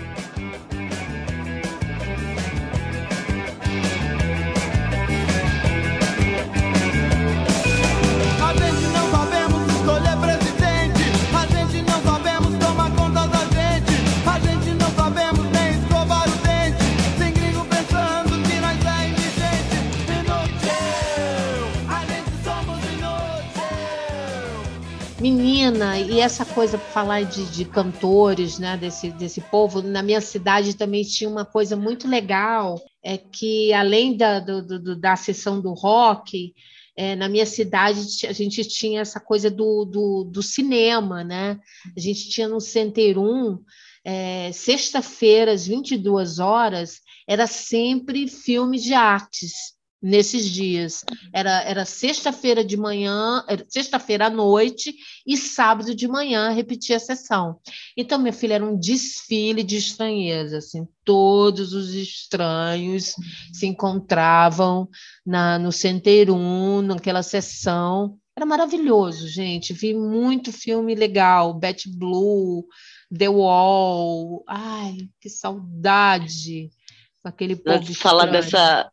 Menina, 25.31 25.99
e 25.99 26.21
essa 26.21 26.43
coisa, 26.43 26.79
falar 26.79 27.23
de, 27.23 27.45
de 27.51 27.67
cantores, 27.67 28.59
né, 28.59 28.79
desse, 28.79 29.11
desse 29.11 29.43
povo, 29.43 29.83
na 29.83 30.03
minha 30.03 30.23
cidade 30.23 30.75
também 30.75 31.03
tinha 31.03 31.29
uma 31.29 31.45
coisa 31.45 31.77
muito 31.77 32.09
legal, 32.09 32.81
é 33.05 33.19
que 33.19 33.71
além 33.75 34.17
da, 34.17 34.41
do, 34.41 34.63
do, 34.63 34.97
da 34.97 35.17
sessão 35.17 35.61
do 35.61 35.75
rock, 35.75 36.55
é, 36.97 37.15
na 37.15 37.29
minha 37.29 37.45
cidade 37.45 38.01
a 38.27 38.33
gente 38.33 38.65
tinha 38.65 39.03
essa 39.03 39.21
coisa 39.21 39.51
do, 39.51 39.85
do, 39.85 40.25
do 40.25 40.43
cinema, 40.43 41.23
né? 41.23 41.61
A 41.95 42.01
gente 42.01 42.31
tinha 42.31 42.49
no 42.49 42.59
Center 42.59 43.19
1, 43.19 43.59
é, 44.07 44.51
sexta-feira, 44.51 45.53
às 45.53 45.67
22 45.67 46.39
horas, 46.39 47.01
era 47.29 47.47
sempre 47.47 48.27
filme 48.29 48.79
de 48.79 48.95
artes 48.95 49.78
nesses 50.01 50.49
dias. 50.49 51.05
Era, 51.33 51.63
era 51.63 51.85
sexta-feira 51.85 52.65
de 52.65 52.77
manhã, 52.77 53.45
sexta-feira 53.69 54.27
à 54.27 54.31
noite 54.31 54.95
e 55.27 55.37
sábado 55.37 55.95
de 55.95 56.07
manhã 56.07 56.51
repetia 56.51 56.97
a 56.97 57.01
sessão. 57.01 57.59
Então, 57.97 58.19
minha 58.19 58.33
filha, 58.33 58.55
era 58.55 58.65
um 58.65 58.79
desfile 58.79 59.63
de 59.63 59.77
estranheza, 59.77 60.59
assim, 60.59 60.87
todos 61.05 61.73
os 61.73 61.95
estranhos 61.95 63.15
se 63.53 63.67
encontravam 63.67 64.89
na, 65.27 65.59
no 65.59 65.73
Center 65.73 66.31
1, 66.31 66.83
naquela 66.83 67.23
sessão. 67.23 68.17
Era 68.37 68.47
maravilhoso, 68.47 69.27
gente. 69.27 69.73
Vi 69.73 69.95
muito 69.95 70.53
filme 70.53 70.95
legal, 70.95 71.53
Betty 71.55 71.91
Blue, 71.91 72.65
The 73.17 73.29
Wall. 73.29 74.45
Ai, 74.47 75.09
que 75.21 75.29
saudade 75.29 76.71
aquele 77.25 77.57
povo. 77.57 77.95
Falar 77.95 78.27
dessa 78.27 78.91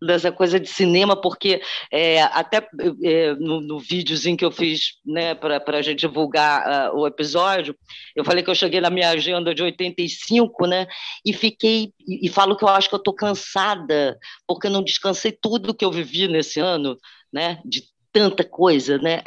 dessa 0.00 0.32
coisa 0.32 0.58
de 0.58 0.68
cinema, 0.68 1.14
porque 1.14 1.60
é, 1.90 2.22
até 2.22 2.66
é, 3.02 3.34
no, 3.34 3.60
no 3.60 3.78
videozinho 3.78 4.36
que 4.36 4.44
eu 4.44 4.50
fiz 4.50 4.94
né, 5.04 5.34
para 5.34 5.62
a 5.78 5.82
gente 5.82 6.00
divulgar 6.00 6.92
uh, 6.92 6.98
o 6.98 7.06
episódio, 7.06 7.76
eu 8.16 8.24
falei 8.24 8.42
que 8.42 8.50
eu 8.50 8.54
cheguei 8.54 8.80
na 8.80 8.90
minha 8.90 9.10
agenda 9.10 9.54
de 9.54 9.62
85, 9.62 10.66
né, 10.66 10.86
e 11.24 11.32
fiquei, 11.32 11.92
e, 12.06 12.26
e 12.26 12.28
falo 12.28 12.56
que 12.56 12.64
eu 12.64 12.68
acho 12.68 12.88
que 12.88 12.94
eu 12.94 12.98
estou 12.98 13.14
cansada, 13.14 14.18
porque 14.46 14.66
eu 14.66 14.70
não 14.70 14.82
descansei 14.82 15.32
tudo 15.32 15.74
que 15.74 15.84
eu 15.84 15.92
vivi 15.92 16.28
nesse 16.28 16.60
ano, 16.60 16.96
né, 17.32 17.60
de 17.64 17.82
tanta 18.12 18.44
coisa, 18.44 18.98
né? 18.98 19.22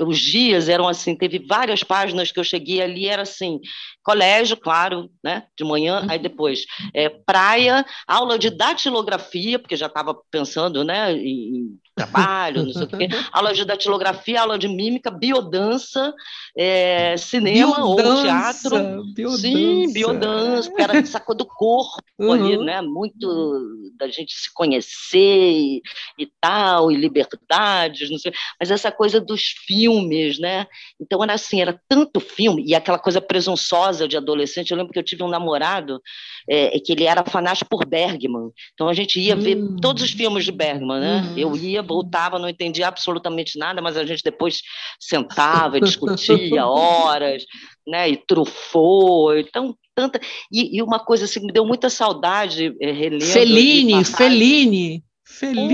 Os 0.00 0.18
dias 0.18 0.68
eram 0.68 0.88
assim, 0.88 1.14
teve 1.14 1.38
várias 1.38 1.84
páginas 1.84 2.32
que 2.32 2.40
eu 2.40 2.44
cheguei 2.44 2.82
ali, 2.82 3.06
era 3.06 3.22
assim, 3.22 3.60
colégio, 4.02 4.56
claro, 4.56 5.08
né? 5.22 5.44
De 5.56 5.64
manhã, 5.64 6.04
aí 6.08 6.16
uhum. 6.16 6.22
depois 6.22 6.64
é, 6.92 7.08
praia, 7.08 7.86
aula 8.06 8.38
de 8.38 8.50
datilografia, 8.50 9.58
porque 9.58 9.76
já 9.76 9.86
estava 9.86 10.16
pensando, 10.30 10.82
né? 10.82 11.12
Em, 11.12 11.78
trabalho, 12.06 12.64
não 12.64 12.72
sei 12.72 12.82
o 12.82 12.86
quê, 12.86 13.08
aula 13.32 13.52
de 13.52 13.64
datilografia, 13.64 14.40
aula 14.40 14.58
de 14.58 14.68
mímica, 14.68 15.10
biodança, 15.10 16.12
é, 16.56 17.16
cinema 17.16 17.76
biodança, 17.76 18.08
ou 18.08 18.22
teatro. 18.22 19.04
Biodança. 19.14 19.38
Sim, 19.38 19.92
biodança, 19.92 20.68
porque 20.68 20.82
era 20.82 20.98
essa 20.98 21.20
coisa 21.20 21.38
do 21.38 21.46
corpo 21.46 22.02
uhum. 22.18 22.32
ali, 22.32 22.56
né? 22.58 22.80
Muito 22.82 23.82
da 23.96 24.08
gente 24.08 24.34
se 24.34 24.52
conhecer 24.52 25.18
e, 25.18 25.82
e, 26.18 26.28
tal, 26.40 26.90
e 26.90 26.96
liberdades, 26.96 28.10
não 28.10 28.18
sei, 28.18 28.32
mas 28.60 28.70
essa 28.70 28.90
coisa 28.90 29.20
dos 29.20 29.54
filmes, 29.66 30.38
né? 30.38 30.66
Então 31.00 31.22
era 31.22 31.34
assim, 31.34 31.60
era 31.60 31.80
tanto 31.88 32.20
filme, 32.20 32.64
e 32.66 32.74
aquela 32.74 32.98
coisa 32.98 33.20
presunçosa 33.20 34.06
de 34.06 34.16
adolescente. 34.16 34.70
Eu 34.70 34.76
lembro 34.76 34.92
que 34.92 34.98
eu 34.98 35.04
tive 35.04 35.22
um 35.22 35.28
namorado 35.28 36.00
é, 36.48 36.78
que 36.80 36.92
ele 36.92 37.04
era 37.04 37.24
fanático 37.24 37.70
por 37.70 37.86
Bergman, 37.86 38.50
então 38.74 38.88
a 38.88 38.94
gente 38.94 39.20
ia 39.20 39.36
ver 39.36 39.56
hum. 39.56 39.76
todos 39.80 40.02
os 40.02 40.10
filmes 40.10 40.44
de 40.44 40.52
Bergman, 40.52 41.00
né? 41.00 41.22
Hum. 41.22 41.38
Eu 41.38 41.56
ia 41.56 41.82
voltava, 41.92 42.38
não 42.38 42.48
entendia 42.48 42.88
absolutamente 42.88 43.58
nada, 43.58 43.82
mas 43.82 43.96
a 43.96 44.04
gente 44.04 44.22
depois 44.22 44.60
sentava 44.98 45.78
e 45.78 45.80
discutia 45.80 46.66
horas, 46.66 47.44
né? 47.86 48.08
E 48.08 48.16
trufou, 48.16 49.36
então 49.36 49.76
tanta 49.94 50.18
e, 50.50 50.78
e, 50.78 50.82
uma 50.82 50.98
coisa 50.98 51.26
assim 51.26 51.40
que 51.40 51.46
me 51.46 51.52
deu 51.52 51.66
muita 51.66 51.90
saudade 51.90 52.74
é, 52.80 52.90
relendo. 52.90 53.24
Feline, 53.24 54.04
Feline. 54.04 55.04
Feliz! 55.24 55.72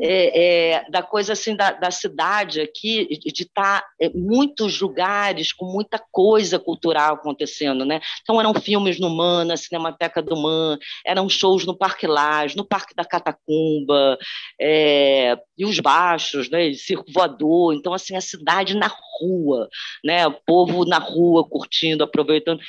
É, 0.00 0.72
é, 0.74 0.90
da 0.90 1.02
coisa 1.02 1.32
assim 1.32 1.56
da, 1.56 1.72
da 1.72 1.90
cidade 1.90 2.60
aqui, 2.60 3.08
de 3.18 3.42
estar 3.42 3.80
tá, 3.80 3.86
é, 4.00 4.10
muitos 4.10 4.80
lugares 4.80 5.52
com 5.52 5.64
muita 5.64 5.98
coisa 6.12 6.58
cultural 6.58 7.14
acontecendo, 7.14 7.84
né? 7.84 8.00
Então 8.22 8.38
eram 8.38 8.52
filmes 8.54 9.00
no 9.00 9.08
MAN, 9.08 9.46
na 9.46 9.56
Cinemateca 9.56 10.22
do 10.22 10.36
MAN, 10.36 10.78
eram 11.04 11.28
shows 11.28 11.64
no 11.64 11.76
Parque 11.76 12.06
Lage, 12.06 12.56
no 12.56 12.64
Parque 12.64 12.94
da 12.94 13.04
Catacumba, 13.04 14.18
é, 14.60 15.38
e 15.56 15.64
os 15.64 15.80
baixos, 15.80 16.50
né? 16.50 16.66
E 16.68 16.74
circo 16.74 17.10
voador. 17.12 17.74
Então, 17.74 17.94
assim, 17.94 18.14
a 18.14 18.20
cidade 18.20 18.76
na 18.76 18.90
rua, 19.20 19.68
né? 20.04 20.26
O 20.26 20.32
povo 20.32 20.84
na 20.84 20.98
rua 20.98 21.48
curtindo, 21.48 22.04
aproveitando. 22.04 22.60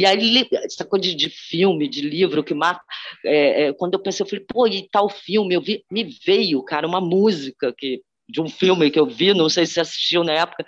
E 0.00 0.06
aí, 0.06 0.48
essa 0.64 0.82
coisa 0.82 1.02
de, 1.02 1.14
de 1.14 1.28
filme, 1.28 1.86
de 1.86 2.00
livro, 2.00 2.42
que 2.42 2.54
marca. 2.54 2.82
É, 3.22 3.64
é, 3.64 3.72
quando 3.74 3.92
eu 3.92 4.02
pensei, 4.02 4.24
eu 4.24 4.28
falei, 4.30 4.42
pô, 4.48 4.66
e 4.66 4.88
tal 4.88 5.10
filme? 5.10 5.54
Eu 5.54 5.60
vi, 5.60 5.84
me 5.90 6.04
veio, 6.24 6.62
cara, 6.62 6.86
uma 6.86 7.02
música 7.02 7.70
que 7.76 8.00
de 8.30 8.40
um 8.40 8.48
filme 8.48 8.90
que 8.90 8.98
eu 8.98 9.06
vi, 9.06 9.34
não 9.34 9.48
sei 9.48 9.66
se 9.66 9.74
você 9.74 9.80
assistiu 9.80 10.24
na 10.24 10.32
época, 10.32 10.64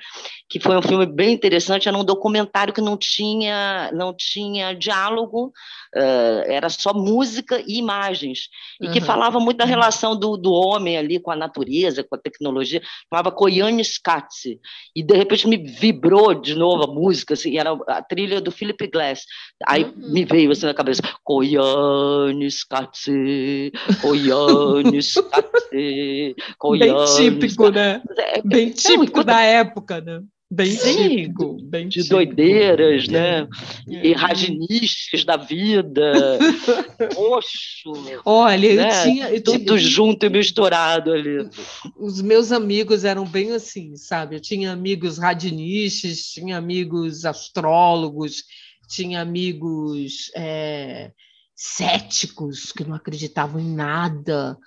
que 0.53 0.61
foi 0.61 0.77
um 0.77 0.83
filme 0.83 1.07
bem 1.07 1.33
interessante, 1.33 1.88
era 1.88 1.96
um 1.96 2.05
documentário 2.05 2.75
que 2.75 2.81
não 2.83 2.94
tinha, 2.94 3.90
não 3.94 4.14
tinha 4.14 4.75
diálogo, 4.75 5.46
uh, 5.96 6.42
era 6.46 6.68
só 6.68 6.92
música 6.92 7.62
e 7.66 7.79
imagens, 7.79 8.48
e 8.79 8.87
uhum. 8.87 8.92
que 8.92 9.01
falava 9.01 9.40
muito 9.40 9.57
da 9.57 9.64
relação 9.64 10.14
do, 10.14 10.37
do 10.37 10.53
homem 10.53 10.98
ali 10.98 11.18
com 11.18 11.31
a 11.31 11.37
natureza, 11.37 12.05
com 12.05 12.14
a 12.14 12.18
tecnologia, 12.18 12.83
chamava 13.09 13.33
Koyane 13.33 13.81
Skatse, 13.81 14.61
e 14.94 15.03
de 15.03 15.16
repente 15.16 15.48
me 15.48 15.57
vibrou 15.57 16.35
de 16.35 16.55
novo 16.55 16.85
a 16.85 16.94
música, 16.94 17.33
assim, 17.33 17.57
era 17.57 17.72
a 17.88 18.03
trilha 18.03 18.38
do 18.38 18.53
Philip 18.53 18.87
Glass, 18.88 19.25
aí 19.66 19.85
uhum. 19.85 20.12
me 20.12 20.22
veio 20.27 20.51
assim 20.51 20.66
na 20.66 20.75
cabeça, 20.75 21.03
Koyane 21.25 22.46
Skatse, 22.46 23.72
Koyane 24.03 24.98
Skatse, 24.98 26.37
Koyane... 26.59 26.92
Bem 27.57 27.71
típico, 27.71 27.71
né? 27.71 28.03
É, 28.19 28.43
bem 28.43 28.71
típico 28.71 29.25
da 29.25 29.41
época, 29.43 30.01
né? 30.01 30.23
Bem 30.55 30.71
Sim, 30.73 31.09
típico, 31.09 31.62
bem 31.62 31.88
de 31.88 32.03
típico. 32.03 32.15
doideiras, 32.15 33.09
né? 33.09 33.49
É. 33.88 34.07
E 34.07 34.12
raginistas 34.12 35.25
da 35.25 35.38
vida. 35.38 36.12
Oxo! 37.17 37.93
Olha, 38.23 38.75
né? 38.75 38.87
eu 38.87 39.03
tinha. 39.03 39.31
Eu 39.31 39.43
Tudo 39.43 39.65
tinha... 39.65 39.79
junto 39.79 40.27
e 40.27 40.29
misturado 40.29 41.11
ali. 41.11 41.49
Os 41.99 42.21
meus 42.21 42.53
amigos 42.53 43.03
eram 43.03 43.25
bem 43.25 43.53
assim, 43.53 43.97
sabe? 43.97 44.37
Eu 44.37 44.41
tinha 44.41 44.71
amigos 44.73 45.17
radinistas, 45.17 46.19
tinha 46.19 46.59
amigos 46.59 47.25
astrólogos, 47.25 48.45
tinha 48.91 49.23
amigos 49.23 50.31
é, 50.37 51.12
céticos 51.57 52.73
que 52.73 52.85
não 52.85 52.95
acreditavam 52.95 53.59
em 53.59 53.75
nada 53.75 54.59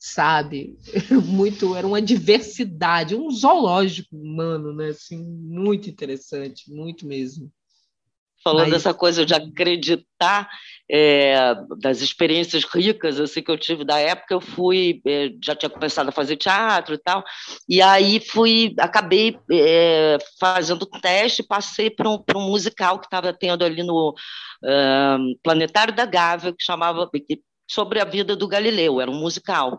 sabe? 0.00 0.78
Muito, 1.26 1.76
era 1.76 1.86
uma 1.86 2.00
diversidade, 2.00 3.14
um 3.14 3.30
zoológico 3.30 4.16
humano, 4.16 4.72
né? 4.72 4.88
Assim, 4.88 5.22
muito 5.22 5.90
interessante, 5.90 6.72
muito 6.72 7.06
mesmo. 7.06 7.52
Falando 8.42 8.70
Mas... 8.70 8.82
dessa 8.82 8.94
coisa 8.94 9.26
de 9.26 9.34
acreditar 9.34 10.48
é, 10.90 11.54
das 11.78 12.00
experiências 12.00 12.64
ricas 12.64 13.20
assim 13.20 13.42
que 13.42 13.50
eu 13.50 13.58
tive 13.58 13.84
da 13.84 13.98
época, 13.98 14.32
eu 14.32 14.40
fui, 14.40 15.02
é, 15.06 15.28
já 15.44 15.54
tinha 15.54 15.68
começado 15.68 16.08
a 16.08 16.12
fazer 16.12 16.36
teatro 16.36 16.94
e 16.94 16.98
tal, 16.98 17.22
e 17.68 17.82
aí 17.82 18.18
fui, 18.18 18.74
acabei 18.78 19.38
é, 19.52 20.16
fazendo 20.40 20.86
teste, 20.86 21.42
passei 21.42 21.90
para 21.90 22.08
um, 22.08 22.24
um 22.34 22.48
musical 22.48 22.98
que 22.98 23.06
estava 23.06 23.30
tendo 23.34 23.62
ali 23.62 23.82
no 23.82 24.14
uh, 24.64 25.38
Planetário 25.42 25.94
da 25.94 26.06
Gávea, 26.06 26.52
que 26.52 26.64
chamava, 26.64 27.10
sobre 27.70 28.00
a 28.00 28.04
vida 28.04 28.34
do 28.34 28.48
Galileu, 28.48 29.00
era 29.00 29.10
um 29.10 29.20
musical. 29.20 29.78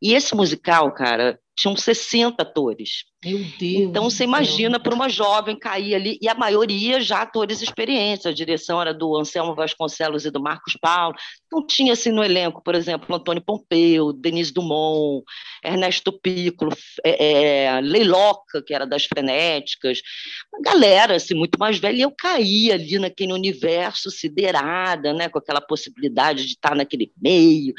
E 0.00 0.14
esse 0.14 0.36
musical, 0.36 0.92
cara, 0.94 1.38
tinham 1.56 1.76
60 1.76 2.42
atores. 2.42 3.04
Meu 3.24 3.38
Deus. 3.38 3.88
Então 3.88 4.04
você 4.04 4.24
imagina 4.24 4.78
para 4.78 4.94
uma 4.94 5.08
jovem 5.08 5.58
cair 5.58 5.94
ali, 5.94 6.18
e 6.20 6.28
a 6.28 6.34
maioria 6.34 7.00
já 7.00 7.22
atores 7.22 7.62
experientes, 7.62 8.26
a 8.26 8.32
direção 8.32 8.80
era 8.80 8.92
do 8.92 9.16
Anselmo 9.16 9.54
Vasconcelos 9.54 10.26
e 10.26 10.30
do 10.30 10.42
Marcos 10.42 10.76
Paulo. 10.78 11.14
Então 11.46 11.66
tinha 11.66 11.94
assim 11.94 12.10
no 12.10 12.22
elenco, 12.22 12.62
por 12.62 12.74
exemplo, 12.74 13.14
Antônio 13.14 13.42
Pompeu, 13.42 14.12
Denise 14.12 14.52
Dumont, 14.52 15.24
Ernesto 15.64 16.12
Piccolo, 16.12 16.72
é, 17.04 17.66
é, 17.66 17.80
Leiloca, 17.80 18.62
que 18.62 18.74
era 18.74 18.86
das 18.86 19.04
frenéticas, 19.06 20.00
uma 20.52 20.60
galera 20.60 21.16
assim, 21.16 21.34
muito 21.34 21.58
mais 21.58 21.78
velha, 21.78 21.96
e 21.96 22.02
eu 22.02 22.10
caí 22.10 22.70
ali 22.70 22.98
naquele 22.98 23.32
universo 23.32 24.10
siderada, 24.10 25.14
né, 25.14 25.28
com 25.28 25.38
aquela 25.38 25.60
possibilidade 25.60 26.44
de 26.44 26.50
estar 26.52 26.74
naquele 26.74 27.10
meio. 27.16 27.72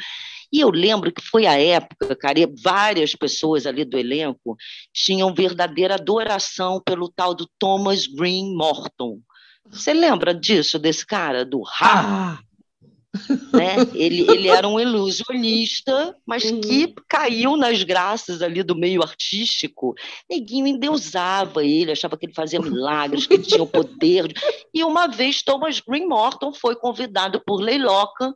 E 0.52 0.60
eu 0.60 0.70
lembro 0.70 1.12
que 1.12 1.22
foi 1.22 1.46
a 1.46 1.58
época, 1.58 2.14
cara, 2.16 2.40
várias 2.62 3.14
pessoas 3.14 3.66
ali 3.66 3.84
do 3.84 3.98
elenco 3.98 4.56
tinham 4.92 5.34
verdadeira 5.34 5.94
adoração 5.94 6.80
pelo 6.84 7.08
tal 7.08 7.34
do 7.34 7.48
Thomas 7.58 8.06
Green 8.06 8.54
Morton. 8.54 9.20
Você 9.68 9.92
lembra 9.92 10.32
disso, 10.32 10.78
desse 10.78 11.04
cara, 11.04 11.44
do 11.44 11.62
Ra? 11.62 12.38
Ah. 12.38 12.45
Né? 13.52 13.76
Ele, 13.94 14.26
ele 14.30 14.48
era 14.48 14.66
um 14.66 14.78
ilusionista, 14.78 16.14
mas 16.26 16.44
uhum. 16.44 16.60
que 16.60 16.94
caiu 17.08 17.56
nas 17.56 17.82
graças 17.82 18.42
ali 18.42 18.62
do 18.62 18.76
meio 18.76 19.02
artístico. 19.02 19.94
Neguinho 20.30 20.66
endeusava 20.66 21.64
ele, 21.64 21.92
achava 21.92 22.16
que 22.16 22.26
ele 22.26 22.34
fazia 22.34 22.60
milagres, 22.60 23.26
que 23.26 23.34
ele 23.34 23.42
tinha 23.42 23.62
o 23.62 23.66
poder. 23.66 24.32
E 24.72 24.84
uma 24.84 25.06
vez 25.06 25.42
Thomas 25.42 25.80
Green 25.80 26.06
Morton 26.06 26.52
foi 26.52 26.76
convidado 26.76 27.42
por 27.44 27.60
Leiloca 27.60 28.34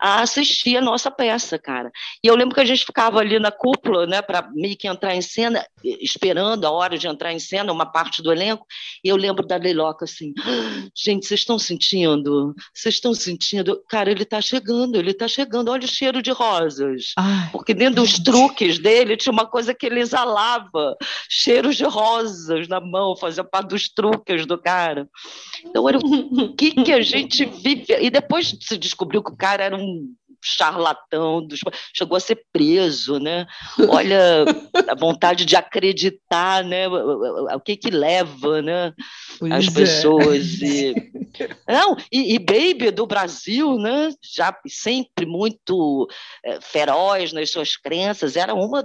a 0.00 0.22
assistir 0.22 0.78
a 0.78 0.80
nossa 0.80 1.10
peça, 1.10 1.58
cara. 1.58 1.90
E 2.24 2.26
eu 2.26 2.34
lembro 2.34 2.54
que 2.54 2.60
a 2.60 2.64
gente 2.64 2.86
ficava 2.86 3.20
ali 3.20 3.38
na 3.38 3.50
cúpula, 3.50 4.06
né, 4.06 4.22
para 4.22 4.48
meio 4.54 4.76
que 4.76 4.88
entrar 4.88 5.14
em 5.14 5.20
cena, 5.20 5.64
esperando 5.84 6.66
a 6.66 6.70
hora 6.70 6.96
de 6.96 7.06
entrar 7.06 7.32
em 7.32 7.38
cena, 7.38 7.70
uma 7.72 7.84
parte 7.84 8.22
do 8.22 8.32
elenco, 8.32 8.66
e 9.04 9.08
eu 9.08 9.16
lembro 9.16 9.46
da 9.46 9.56
Leiloca 9.56 10.06
assim: 10.06 10.32
ah, 10.40 10.88
gente, 10.96 11.26
vocês 11.26 11.40
estão 11.40 11.58
sentindo? 11.58 12.54
Vocês 12.74 12.94
estão 12.94 13.12
sentindo? 13.12 13.82
Cara, 13.88 14.10
ele 14.10 14.19
está 14.24 14.40
chegando, 14.40 14.96
ele 14.96 15.10
está 15.10 15.26
chegando, 15.28 15.70
olha 15.70 15.84
o 15.84 15.88
cheiro 15.88 16.22
de 16.22 16.30
rosas. 16.30 17.12
Ai, 17.16 17.48
Porque 17.52 17.74
dentro 17.74 18.02
dos 18.02 18.18
truques 18.18 18.78
dele 18.78 19.16
tinha 19.16 19.32
uma 19.32 19.46
coisa 19.46 19.74
que 19.74 19.86
ele 19.86 20.00
exalava: 20.00 20.96
cheiros 21.28 21.76
de 21.76 21.84
rosas 21.84 22.68
na 22.68 22.80
mão, 22.80 23.16
fazia 23.16 23.44
parte 23.44 23.70
dos 23.70 23.88
truques 23.88 24.46
do 24.46 24.58
cara. 24.58 25.08
Então, 25.64 25.88
era 25.88 25.98
o 25.98 26.54
que, 26.54 26.72
que 26.72 26.92
a 26.92 27.02
gente 27.02 27.44
vive. 27.44 27.86
E 28.00 28.10
depois 28.10 28.56
se 28.60 28.76
descobriu 28.76 29.22
que 29.22 29.32
o 29.32 29.36
cara 29.36 29.64
era 29.64 29.76
um 29.76 30.14
charlatão, 30.42 31.46
dos... 31.46 31.60
chegou 31.94 32.16
a 32.16 32.20
ser 32.20 32.42
preso, 32.52 33.18
né? 33.18 33.46
Olha 33.88 34.44
a 34.88 34.94
vontade 34.94 35.44
de 35.44 35.54
acreditar, 35.54 36.64
né? 36.64 36.88
O 36.88 37.60
que 37.60 37.76
que 37.76 37.90
leva, 37.90 38.62
né? 38.62 38.92
Pois 39.38 39.52
As 39.52 39.68
é. 39.68 39.70
pessoas 39.70 40.60
e... 40.62 40.94
não 41.68 41.96
e, 42.12 42.34
e, 42.34 42.38
Baby 42.38 42.90
do 42.90 43.06
Brasil, 43.06 43.76
né? 43.76 44.10
Já 44.22 44.56
sempre 44.66 45.26
muito 45.26 46.08
é, 46.44 46.60
feroz 46.60 47.32
nas 47.32 47.50
suas 47.50 47.76
crenças, 47.76 48.36
era 48.36 48.54
uma 48.54 48.84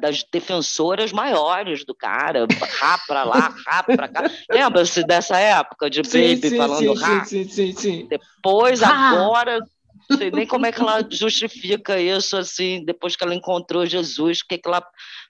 das 0.00 0.24
defensoras 0.24 1.12
maiores 1.12 1.84
do 1.84 1.94
cara, 1.94 2.46
rá 2.80 2.98
para 3.06 3.22
lá, 3.22 3.54
rá 3.64 3.82
para 3.82 4.08
cá. 4.08 4.30
Lembra-se 4.50 5.04
dessa 5.04 5.38
época 5.38 5.88
de 5.88 6.02
Baby 6.02 6.36
sim, 6.36 6.48
sim, 6.50 6.56
falando 6.56 6.96
sim, 6.96 7.02
rá? 7.02 7.24
Sim, 7.24 7.48
sim, 7.48 7.72
sim, 7.72 8.08
Depois, 8.08 8.82
agora, 8.82 9.60
não 10.08 10.16
sei 10.16 10.30
nem 10.30 10.46
como 10.46 10.66
é 10.66 10.72
que 10.72 10.80
ela 10.80 11.06
justifica 11.10 12.00
isso, 12.00 12.36
assim, 12.36 12.84
depois 12.84 13.14
que 13.14 13.22
ela 13.22 13.34
encontrou 13.34 13.84
Jesus, 13.84 14.40
o 14.40 14.46
que, 14.48 14.58
que 14.58 14.68
ela 14.68 14.82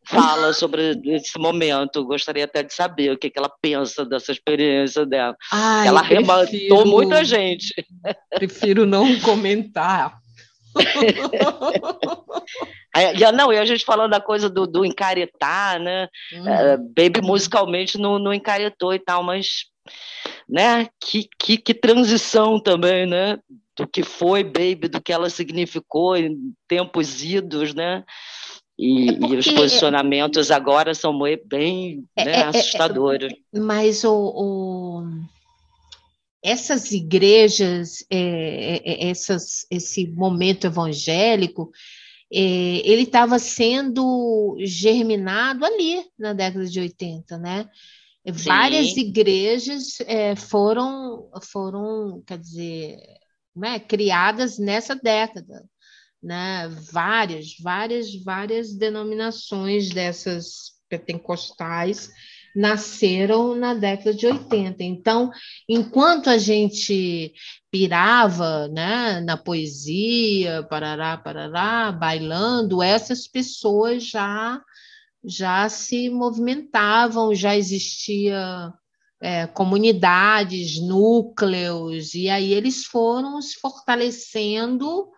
fala 0.04 0.52
sobre 0.52 1.00
esse 1.04 1.38
momento. 1.38 2.04
Gostaria 2.04 2.44
até 2.44 2.62
de 2.62 2.72
saber 2.72 3.12
o 3.12 3.18
que, 3.18 3.28
que 3.28 3.38
ela 3.38 3.50
pensa 3.60 4.04
dessa 4.04 4.30
experiência 4.30 5.04
dela. 5.04 5.36
Ai, 5.52 5.88
ela 5.88 6.00
arrematou 6.00 6.86
muita 6.86 7.24
gente. 7.24 7.74
Prefiro 8.30 8.86
não 8.86 9.18
comentar. 9.20 10.16
e, 12.94 13.32
não, 13.32 13.52
e 13.52 13.58
a 13.58 13.64
gente 13.64 13.84
falando 13.84 14.12
da 14.12 14.20
coisa 14.20 14.48
do, 14.48 14.66
do 14.66 14.84
encaretar, 14.84 15.80
né? 15.80 16.08
Hum. 16.32 16.42
Uh, 16.42 16.78
Baby 16.94 17.20
musicalmente 17.20 17.98
não, 17.98 18.18
não 18.18 18.32
encaretou 18.32 18.94
e 18.94 18.98
tal, 18.98 19.24
mas 19.24 19.64
né? 20.48 20.88
Que, 21.00 21.28
que, 21.38 21.58
que 21.58 21.74
transição 21.74 22.60
também, 22.60 23.06
né? 23.06 23.38
Do 23.78 23.86
que 23.86 24.02
foi 24.02 24.42
Baby, 24.42 24.88
do 24.88 25.00
que 25.00 25.12
ela 25.12 25.30
significou 25.30 26.16
em 26.16 26.52
tempos 26.66 27.22
idos, 27.22 27.72
né? 27.72 28.04
E, 28.76 29.10
é 29.10 29.12
e 29.12 29.36
os 29.36 29.46
posicionamentos 29.46 30.50
agora 30.50 30.94
são 30.94 31.16
bem 31.46 32.04
é, 32.16 32.24
né, 32.24 32.32
é, 32.32 32.36
é, 32.36 32.42
assustadores. 32.44 33.32
mas 33.54 34.02
o, 34.04 34.12
o, 34.12 35.04
essas 36.42 36.90
igrejas, 36.90 38.04
essas, 38.10 39.64
esse 39.70 40.08
momento 40.08 40.66
evangélico, 40.66 41.70
ele 42.30 43.02
estava 43.02 43.38
sendo 43.38 44.56
germinado 44.60 45.64
ali 45.64 46.04
na 46.18 46.32
década 46.32 46.66
de 46.66 46.80
80, 46.80 47.38
né? 47.38 47.68
Sim. 48.26 48.32
Várias 48.32 48.96
igrejas 48.96 49.98
foram, 50.36 51.30
foram, 51.50 52.22
quer 52.26 52.38
dizer, 52.38 52.98
né, 53.58 53.78
criadas 53.78 54.58
nessa 54.58 54.94
década. 54.94 55.64
né? 56.22 56.68
Várias, 56.92 57.56
várias, 57.60 58.14
várias 58.22 58.74
denominações 58.74 59.90
dessas 59.90 60.78
pentecostais 60.88 62.10
nasceram 62.54 63.54
na 63.54 63.74
década 63.74 64.14
de 64.14 64.26
80. 64.26 64.82
Então, 64.82 65.30
enquanto 65.68 66.28
a 66.28 66.38
gente 66.38 67.32
pirava 67.70 68.68
né, 68.68 69.20
na 69.20 69.36
poesia, 69.36 70.62
parará, 70.64 71.16
parará, 71.16 71.92
bailando, 71.92 72.82
essas 72.82 73.28
pessoas 73.28 74.04
já, 74.04 74.60
já 75.24 75.68
se 75.68 76.08
movimentavam, 76.10 77.34
já 77.34 77.56
existia 77.56 78.72
é, 79.20 79.46
comunidades, 79.46 80.80
núcleos, 80.80 82.14
e 82.14 82.28
aí 82.28 82.52
eles 82.52 82.84
foram 82.84 83.40
se 83.42 83.58
fortalecendo 83.60 85.08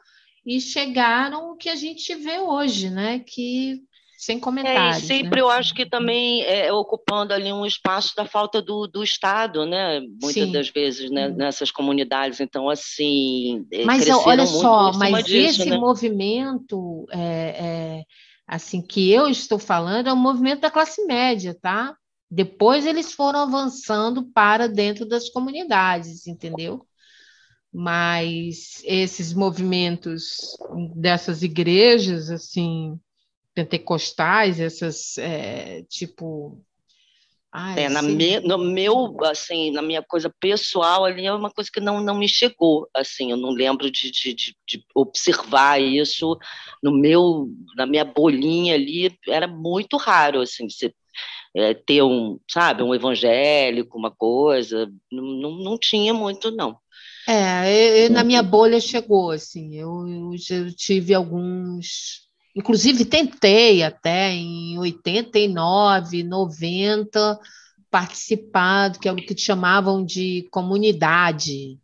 e 0.45 0.61
chegaram 0.61 1.51
o 1.51 1.57
que 1.57 1.69
a 1.69 1.77
gente 1.77 2.15
vê 2.15 2.39
hoje, 2.39 2.89
né? 2.89 3.19
Que 3.21 3.81
sem 4.21 4.39
comentários. 4.39 4.97
É, 4.97 4.99
e 4.99 5.07
sempre 5.07 5.37
né? 5.37 5.41
eu 5.41 5.49
acho 5.49 5.75
que 5.75 5.87
também 5.87 6.43
é, 6.43 6.71
ocupando 6.71 7.33
ali 7.33 7.51
um 7.51 7.65
espaço 7.65 8.15
da 8.15 8.27
falta 8.27 8.61
do, 8.61 8.87
do 8.87 9.03
Estado, 9.03 9.65
né? 9.65 10.01
Muitas 10.01 10.45
Sim. 10.45 10.53
das 10.53 10.69
vezes 10.69 11.11
né? 11.11 11.29
nessas 11.29 11.71
comunidades. 11.71 12.39
Então, 12.39 12.69
assim. 12.69 13.67
É, 13.73 13.83
mas 13.87 14.07
olha 14.11 14.45
só, 14.47 14.93
mas 14.93 15.25
disso, 15.25 15.63
esse 15.63 15.71
né? 15.71 15.79
movimento 15.79 17.07
é, 17.11 17.19
é, 17.19 18.03
assim 18.47 18.83
que 18.83 19.11
eu 19.11 19.27
estou 19.27 19.59
falando 19.59 20.09
é 20.09 20.13
o 20.13 20.17
movimento 20.17 20.61
da 20.61 20.71
classe 20.71 21.03
média, 21.07 21.57
tá? 21.59 21.97
Depois 22.31 22.87
eles 22.87 23.13
foram 23.13 23.41
avançando 23.41 24.23
para 24.23 24.69
dentro 24.69 25.05
das 25.05 25.29
comunidades, 25.29 26.29
entendeu? 26.29 26.87
Mas 27.73 28.83
esses 28.85 29.33
movimentos 29.33 30.57
dessas 30.95 31.43
igrejas, 31.43 32.31
assim, 32.31 32.99
pentecostais, 33.53 34.61
essas, 34.61 35.19
é, 35.19 35.83
tipo... 35.89 36.65
Ai, 37.53 37.87
é, 37.87 37.89
na 37.89 38.01
me, 38.01 38.39
no 38.39 38.59
meu, 38.59 39.17
assim, 39.25 39.73
na 39.73 39.83
minha 39.83 40.03
coisa 40.03 40.33
pessoal 40.39 41.05
ali 41.05 41.27
é 41.27 41.33
uma 41.33 41.51
coisa 41.51 41.69
que 41.73 41.81
não, 41.81 42.01
não 42.01 42.17
me 42.17 42.29
chegou, 42.29 42.89
assim, 42.95 43.33
eu 43.33 43.37
não 43.37 43.51
lembro 43.51 43.91
de, 43.91 44.09
de, 44.13 44.33
de, 44.33 44.57
de 44.69 44.85
observar 44.95 45.83
isso 45.83 46.39
no 46.81 46.93
meu, 46.93 47.49
na 47.75 47.87
minha 47.87 48.05
bolinha 48.05 48.77
ali, 48.77 49.19
era 49.29 49.49
muito 49.49 49.97
raro, 49.97 50.43
assim, 50.43 50.71
você 50.71 50.95
é, 51.55 51.75
ter 51.75 52.03
um, 52.03 52.39
sabe, 52.49 52.83
um 52.83 52.95
evangélico, 52.95 53.99
uma 53.99 54.11
coisa, 54.11 54.91
não, 55.11 55.23
não, 55.23 55.51
não 55.59 55.79
tinha 55.79 56.15
muito, 56.15 56.51
não. 56.51 56.79
É, 57.29 58.07
eu, 58.07 58.11
na 58.11 58.25
minha 58.25 58.43
bolha 58.43 58.81
chegou, 58.81 59.31
assim, 59.31 59.77
eu, 59.77 60.09
eu, 60.09 60.31
eu 60.51 60.75
tive 60.75 61.15
alguns 61.15 62.29
Inclusive, 62.55 63.05
tentei 63.05 63.83
até 63.83 64.33
em 64.33 64.77
89, 64.79 66.25
90 66.25 67.39
participar 67.91 68.89
do 68.89 68.99
que 68.99 69.09
é 69.09 69.13
o 69.13 69.17
que 69.17 69.37
chamavam 69.39 70.05
de 70.05 70.49
comunidade. 70.51 71.79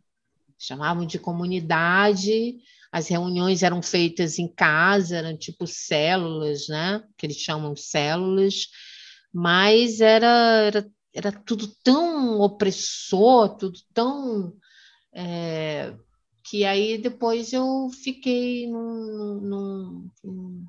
Chamavam 0.59 1.05
de 1.05 1.19
comunidade. 1.19 2.57
As 2.91 3.07
reuniões 3.07 3.63
eram 3.63 3.81
feitas 3.81 4.39
em 4.39 4.47
casa, 4.47 5.17
eram 5.17 5.37
tipo 5.37 5.65
células, 5.65 6.67
né? 6.67 7.01
Que 7.17 7.25
eles 7.25 7.37
chamam 7.37 7.75
células, 7.75 8.67
mas 9.39 10.01
era, 10.01 10.63
era, 10.65 10.91
era 11.13 11.31
tudo 11.31 11.67
tão 11.83 12.41
opressor, 12.41 13.55
tudo 13.55 13.77
tão 13.93 14.51
é, 15.13 15.95
que 16.43 16.65
aí 16.65 16.97
depois 16.97 17.53
eu 17.53 17.87
fiquei 18.03 18.65
num, 18.65 19.39
num, 19.39 20.11
num 20.23 20.65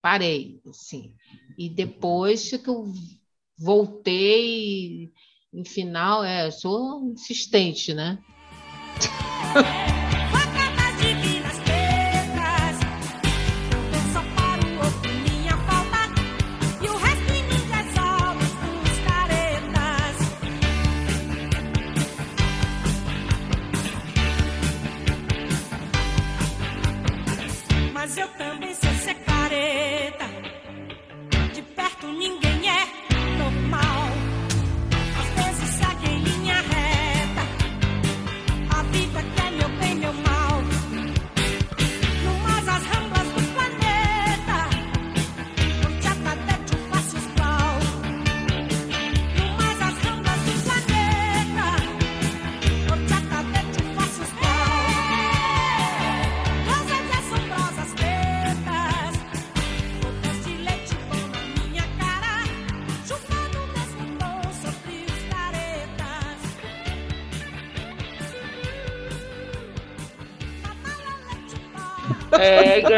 parei, 0.00 0.60
assim. 0.68 1.12
E 1.58 1.68
depois 1.68 2.50
que 2.50 2.70
eu 2.70 2.92
voltei, 3.58 5.12
em 5.52 5.64
final, 5.64 6.22
é, 6.22 6.52
sou 6.52 7.02
insistente, 7.10 7.92
né? 7.92 8.22
É 28.16 28.53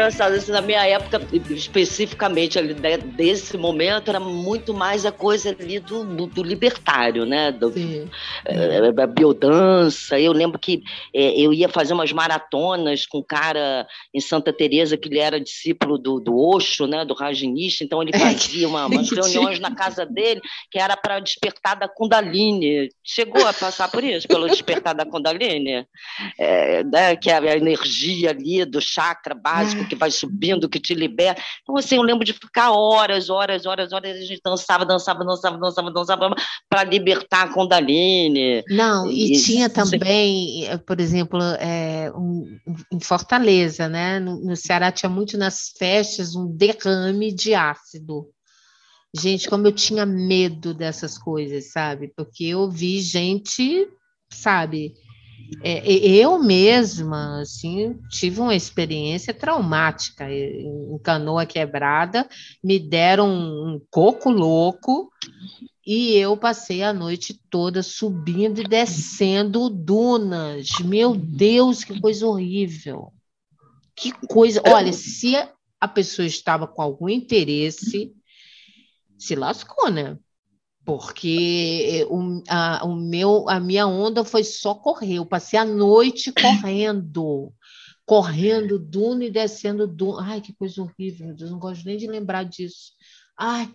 engraçado, 0.07 0.51
na 0.51 0.61
minha 0.61 0.85
época, 0.85 1.21
especificamente 1.49 2.57
ali 2.57 2.73
desse 2.73 3.57
momento, 3.57 4.09
era 4.09 4.19
muito 4.19 4.73
mais 4.73 5.05
a 5.05 5.11
coisa 5.11 5.49
ali 5.49 5.79
do, 5.79 6.03
do 6.27 6.43
libertário, 6.43 7.25
né? 7.25 7.51
Do, 7.51 7.67
a 7.67 7.71
biodança. 9.07 10.19
Eu 10.19 10.31
lembro 10.31 10.59
que 10.59 10.83
é, 11.13 11.39
eu 11.39 11.53
ia 11.53 11.69
fazer 11.69 11.93
umas 11.93 12.11
maratonas 12.11 13.05
com 13.05 13.19
um 13.19 13.23
cara 13.23 13.87
em 14.13 14.19
Santa 14.19 14.53
Teresa 14.53 14.97
que 14.97 15.09
ele 15.09 15.19
era 15.19 15.39
discípulo 15.39 15.97
do, 15.97 16.19
do 16.19 16.37
Osho, 16.37 16.87
né? 16.87 17.03
Do 17.05 17.13
Rajinista, 17.13 17.83
então 17.83 18.01
ele 18.01 18.17
fazia 18.17 18.67
uma, 18.67 18.85
umas 18.87 19.09
reuniões 19.09 19.59
na 19.59 19.73
casa 19.73 20.05
dele 20.05 20.41
que 20.71 20.79
era 20.79 20.95
para 20.95 21.19
despertar 21.19 21.75
da 21.75 21.87
Kundalini. 21.87 22.89
Chegou 23.03 23.45
a 23.45 23.53
passar 23.53 23.89
por 23.89 24.03
isso, 24.03 24.27
pelo 24.27 24.47
despertar 24.47 24.93
da 24.93 25.05
Kundalini? 25.05 25.85
É, 26.37 26.83
né? 26.83 27.15
Que 27.15 27.29
é 27.29 27.37
a 27.37 27.57
energia 27.57 28.29
ali 28.29 28.63
do 28.65 28.81
chakra 28.81 29.35
básico 29.35 29.87
que 29.87 29.95
vai 29.95 30.11
subindo, 30.11 30.69
que 30.69 30.79
te 30.79 30.93
libera. 30.93 31.37
Então, 31.63 31.77
assim, 31.77 31.95
eu 31.95 32.03
lembro 32.03 32.25
de 32.25 32.33
ficar 32.33 32.71
horas, 32.71 33.29
horas, 33.29 33.65
horas, 33.65 33.91
horas, 33.93 34.17
a 34.17 34.21
gente 34.21 34.41
dançava, 34.43 34.85
dançava, 34.85 35.23
dançava, 35.23 35.57
dançava, 35.57 35.91
dançava, 35.91 36.35
para 36.69 36.83
libertar 36.83 37.43
a 37.43 37.53
Kundalini. 37.53 38.36
Não, 38.69 39.09
e, 39.09 39.33
e 39.33 39.41
tinha 39.41 39.69
também, 39.69 40.65
eh, 40.65 40.77
por 40.77 40.99
exemplo, 40.99 41.39
é, 41.59 42.11
um, 42.15 42.57
em 42.91 42.99
Fortaleza, 42.99 43.87
né? 43.87 44.19
No, 44.19 44.39
no 44.39 44.55
Ceará 44.55 44.91
tinha 44.91 45.09
muito 45.09 45.37
nas 45.37 45.73
festas 45.77 46.35
um 46.35 46.47
derrame 46.47 47.31
de 47.31 47.53
ácido. 47.53 48.27
Gente, 49.15 49.49
como 49.49 49.67
eu 49.67 49.71
tinha 49.71 50.05
medo 50.05 50.73
dessas 50.73 51.17
coisas, 51.17 51.71
sabe? 51.71 52.11
Porque 52.15 52.45
eu 52.45 52.69
vi 52.69 53.01
gente, 53.01 53.87
sabe, 54.29 54.93
é, 55.63 55.91
eu 55.91 56.37
mesma, 56.37 57.41
assim, 57.41 57.97
tive 58.09 58.41
uma 58.41 58.55
experiência 58.55 59.33
traumática 59.33 60.29
em 60.29 60.97
canoa 61.01 61.45
quebrada, 61.45 62.27
me 62.63 62.77
deram 62.79 63.29
um 63.29 63.81
coco 63.89 64.29
louco 64.29 65.09
e 65.87 66.17
eu 66.17 66.35
passei 66.35 66.83
a 66.83 66.91
noite 66.91 67.33
toda 67.49 67.81
subindo 67.81 68.59
e 68.59 68.67
descendo 68.67 69.69
dunas. 69.69 70.67
Meu 70.83 71.15
Deus, 71.15 71.85
que 71.85 72.01
coisa 72.01 72.27
horrível! 72.27 73.13
Que 73.95 74.11
coisa! 74.27 74.61
Olha, 74.67 74.91
se 74.91 75.33
a 75.79 75.87
pessoa 75.87 76.25
estava 76.25 76.67
com 76.67 76.81
algum 76.81 77.07
interesse, 77.07 78.13
se 79.17 79.33
lascou, 79.33 79.89
né? 79.89 80.17
porque 80.87 82.07
o, 82.09 82.41
a, 82.47 82.85
o 82.85 82.95
meu, 82.95 83.49
a 83.49 83.59
minha 83.59 83.85
onda 83.85 84.23
foi 84.23 84.41
só 84.43 84.73
correr. 84.73 85.15
Eu 85.15 85.25
passei 85.25 85.59
a 85.59 85.65
noite 85.65 86.31
correndo, 86.31 87.53
correndo 88.05 88.79
duna 88.79 89.25
e 89.25 89.29
descendo 89.29 89.85
duna. 89.85 90.21
Ai, 90.21 90.39
que 90.39 90.53
coisa 90.53 90.81
horrível, 90.81 91.27
meu 91.27 91.35
Deus, 91.35 91.51
não 91.51 91.59
gosto 91.59 91.83
nem 91.85 91.97
de 91.97 92.07
lembrar 92.07 92.43
disso. 92.43 92.93
Ai. 93.37 93.69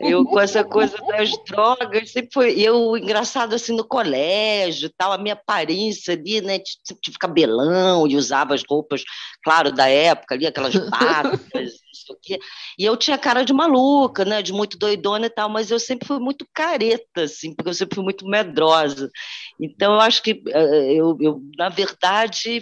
Eu 0.00 0.24
com 0.24 0.40
essa 0.40 0.64
coisa 0.64 0.96
das 1.06 1.30
drogas, 1.44 2.10
sempre 2.10 2.30
foi. 2.32 2.60
Eu, 2.60 2.96
engraçado 2.96 3.54
assim, 3.54 3.74
no 3.74 3.86
colégio, 3.86 4.90
tal, 4.96 5.12
a 5.12 5.18
minha 5.18 5.34
aparência 5.34 6.14
ali, 6.14 6.40
né? 6.40 6.58
Tive 6.58 7.16
cabelão 7.18 8.06
e 8.06 8.16
usava 8.16 8.54
as 8.54 8.62
roupas, 8.68 9.04
claro, 9.42 9.72
da 9.72 9.88
época 9.88 10.34
ali, 10.34 10.46
aquelas 10.46 10.74
batas, 10.90 11.74
isso 11.92 12.12
aqui. 12.12 12.38
E 12.78 12.84
eu 12.84 12.96
tinha 12.96 13.16
cara 13.16 13.44
de 13.44 13.52
maluca, 13.52 14.24
né? 14.24 14.42
De 14.42 14.52
muito 14.52 14.76
doidona 14.76 15.26
e 15.26 15.30
tal, 15.30 15.48
mas 15.48 15.70
eu 15.70 15.78
sempre 15.78 16.08
fui 16.08 16.18
muito 16.18 16.46
careta, 16.52 17.22
assim, 17.22 17.54
porque 17.54 17.70
eu 17.70 17.74
sempre 17.74 17.94
fui 17.94 18.04
muito 18.04 18.26
medrosa. 18.26 19.10
Então, 19.60 19.94
eu 19.94 20.00
acho 20.00 20.22
que 20.22 20.42
eh, 20.48 20.92
eu, 20.94 21.16
eu 21.20 21.40
na 21.56 21.68
verdade, 21.68 22.60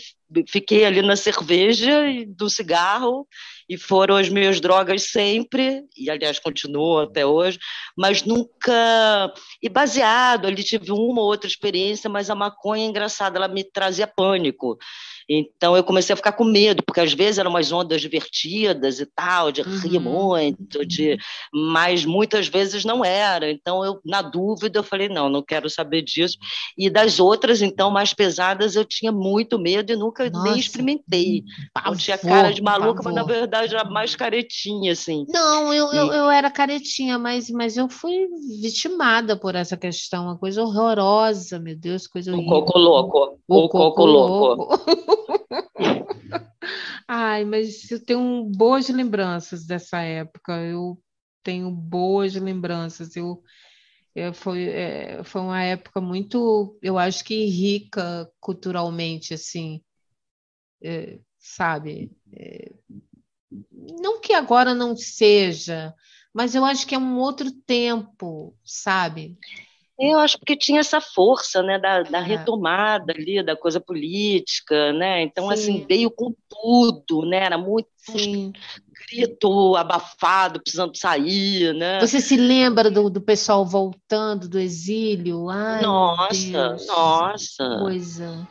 fiquei 0.48 0.84
ali 0.84 1.00
na 1.00 1.16
cerveja 1.16 2.06
e 2.06 2.26
do 2.26 2.50
cigarro 2.50 3.26
e 3.68 3.76
foram 3.76 4.16
as 4.16 4.28
minhas 4.28 4.60
drogas 4.60 5.10
sempre, 5.10 5.84
e 5.96 6.10
aliás 6.10 6.38
continuo 6.38 7.00
até 7.00 7.24
hoje, 7.24 7.58
mas 7.96 8.22
nunca. 8.22 9.32
E 9.62 9.68
baseado, 9.68 10.46
ali 10.46 10.62
tive 10.62 10.90
uma 10.90 11.20
ou 11.20 11.26
outra 11.26 11.48
experiência, 11.48 12.08
mas 12.08 12.30
a 12.30 12.34
maconha, 12.34 12.86
engraçada, 12.86 13.38
ela 13.38 13.48
me 13.48 13.64
trazia 13.64 14.06
pânico. 14.06 14.78
Então 15.28 15.76
eu 15.76 15.84
comecei 15.84 16.12
a 16.12 16.16
ficar 16.16 16.32
com 16.32 16.44
medo, 16.44 16.82
porque 16.82 17.00
às 17.00 17.12
vezes 17.12 17.38
eram 17.38 17.50
umas 17.50 17.70
ondas 17.72 18.00
divertidas 18.00 19.00
e 19.00 19.06
tal, 19.06 19.52
de 19.52 19.62
rir 19.62 19.96
uhum. 19.96 20.02
muito, 20.02 20.84
de... 20.84 21.16
mas 21.52 22.04
muitas 22.04 22.48
vezes 22.48 22.84
não 22.84 23.04
era. 23.04 23.50
Então 23.50 23.84
eu, 23.84 24.00
na 24.04 24.20
dúvida, 24.20 24.78
eu 24.78 24.82
falei, 24.82 25.08
não, 25.08 25.28
não 25.28 25.42
quero 25.42 25.70
saber 25.70 26.02
disso. 26.02 26.36
E 26.76 26.90
das 26.90 27.20
outras, 27.20 27.62
então, 27.62 27.90
mais 27.90 28.12
pesadas, 28.12 28.76
eu 28.76 28.84
tinha 28.84 29.12
muito 29.12 29.58
medo 29.58 29.92
e 29.92 29.96
nunca 29.96 30.28
Nossa. 30.28 30.50
nem 30.50 30.58
experimentei. 30.58 31.44
Pavor, 31.72 31.92
eu 31.92 31.98
tinha 31.98 32.18
cara 32.18 32.52
de 32.52 32.62
maluca, 32.62 33.02
mas 33.04 33.14
na 33.14 33.22
verdade 33.22 33.51
era 33.60 33.84
mais 33.84 34.16
caretinha, 34.16 34.92
assim. 34.92 35.26
Não, 35.28 35.72
eu, 35.72 35.92
e... 35.92 35.96
eu, 35.96 36.06
eu 36.12 36.30
era 36.30 36.50
caretinha, 36.50 37.18
mas, 37.18 37.50
mas 37.50 37.76
eu 37.76 37.88
fui 37.88 38.28
vitimada 38.60 39.36
por 39.36 39.54
essa 39.54 39.76
questão, 39.76 40.24
uma 40.24 40.38
coisa 40.38 40.62
horrorosa, 40.62 41.58
meu 41.58 41.76
Deus, 41.76 42.06
coisa 42.06 42.32
horrível. 42.32 42.56
O 42.56 42.64
coco 42.64 42.78
louco. 42.78 43.38
O, 43.46 43.58
o 43.58 43.68
coco, 43.68 44.04
louco. 44.04 44.78
Ai, 47.06 47.44
mas 47.44 47.90
eu 47.90 48.02
tenho 48.02 48.44
boas 48.44 48.88
lembranças 48.88 49.66
dessa 49.66 50.00
época. 50.00 50.58
Eu 50.62 50.98
tenho 51.42 51.70
boas 51.70 52.34
lembranças. 52.34 53.14
Eu, 53.16 53.42
eu 54.14 54.28
é, 54.28 54.32
foi, 54.32 54.64
é, 54.64 55.24
foi 55.24 55.40
uma 55.40 55.62
época 55.62 56.00
muito, 56.00 56.78
eu 56.82 56.98
acho 56.98 57.24
que 57.24 57.44
rica 57.46 58.30
culturalmente, 58.40 59.34
assim, 59.34 59.82
é, 60.82 61.18
sabe? 61.38 62.10
É, 63.98 64.02
não 64.02 64.20
que 64.20 64.32
agora 64.32 64.74
não 64.74 64.96
seja, 64.96 65.94
mas 66.32 66.54
eu 66.54 66.64
acho 66.64 66.86
que 66.86 66.94
é 66.94 66.98
um 66.98 67.18
outro 67.18 67.50
tempo, 67.50 68.54
sabe? 68.64 69.36
Eu 69.98 70.18
acho 70.18 70.38
que 70.38 70.56
tinha 70.56 70.80
essa 70.80 71.00
força, 71.00 71.62
né, 71.62 71.78
da, 71.78 72.02
da 72.02 72.18
é. 72.18 72.22
retomada 72.22 73.12
ali, 73.12 73.44
da 73.44 73.56
coisa 73.56 73.80
política, 73.80 74.92
né? 74.92 75.22
Então, 75.22 75.48
assim, 75.48 75.62
Sim. 75.62 75.76
assim, 75.78 75.86
veio 75.86 76.10
com 76.10 76.34
tudo, 76.48 77.24
né? 77.26 77.44
Era 77.44 77.58
muito 77.58 77.88
Sim. 77.98 78.52
grito 79.08 79.76
abafado, 79.76 80.60
precisando 80.60 80.96
sair, 80.96 81.74
né? 81.74 82.00
Você 82.00 82.20
se 82.20 82.36
lembra 82.36 82.90
do, 82.90 83.10
do 83.10 83.20
pessoal 83.20 83.64
voltando 83.64 84.48
do 84.48 84.58
exílio? 84.58 85.48
Ai, 85.50 85.82
nossa, 85.82 86.76
nossa. 86.86 87.78
Coisa. 87.78 88.48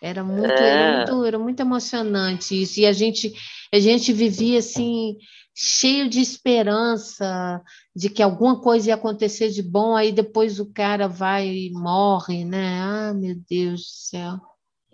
Era 0.00 0.22
muito, 0.22 0.52
é. 0.52 0.68
era 0.68 0.96
muito, 0.96 1.24
era 1.24 1.38
muito 1.38 1.60
emocionante 1.60 2.60
isso. 2.60 2.80
E 2.80 2.86
a 2.86 2.92
gente, 2.92 3.32
a 3.72 3.78
gente 3.78 4.12
vivia 4.12 4.58
assim 4.58 5.16
cheio 5.58 6.08
de 6.08 6.20
esperança 6.20 7.62
de 7.94 8.10
que 8.10 8.22
alguma 8.22 8.60
coisa 8.60 8.90
ia 8.90 8.94
acontecer 8.94 9.48
de 9.48 9.62
bom, 9.62 9.96
aí 9.96 10.12
depois 10.12 10.60
o 10.60 10.70
cara 10.70 11.08
vai 11.08 11.48
e 11.48 11.72
morre, 11.72 12.44
né? 12.44 12.78
Ah, 12.82 13.14
meu 13.14 13.34
Deus 13.48 13.80
do 13.80 13.86
céu. 13.86 14.40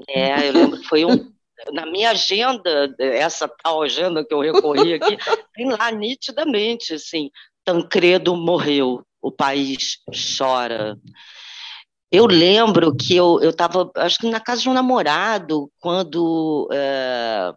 É, 0.08 0.48
eu 0.48 0.52
lembro 0.52 0.80
que 0.80 0.86
foi 0.86 1.04
um. 1.04 1.32
Na 1.72 1.86
minha 1.86 2.10
agenda, 2.10 2.92
essa 2.98 3.46
tal 3.46 3.82
agenda 3.82 4.24
que 4.24 4.34
eu 4.34 4.40
recorri 4.40 4.94
aqui, 4.94 5.16
tem 5.54 5.70
lá 5.70 5.92
nitidamente, 5.92 6.94
assim, 6.94 7.30
Tancredo 7.64 8.34
morreu, 8.34 9.04
o 9.20 9.30
país 9.30 9.98
chora. 10.36 10.98
Eu 12.12 12.26
lembro 12.26 12.94
que 12.94 13.16
eu 13.16 13.40
estava, 13.40 13.90
acho 13.96 14.18
que 14.18 14.28
na 14.28 14.38
casa 14.38 14.60
de 14.60 14.68
um 14.68 14.74
namorado, 14.74 15.70
quando 15.80 16.68
é, 16.70 17.52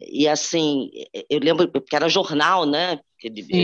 e 0.00 0.28
assim, 0.28 0.90
eu 1.30 1.38
lembro, 1.40 1.70
porque 1.70 1.94
era 1.94 2.08
jornal, 2.08 2.66
né? 2.66 3.00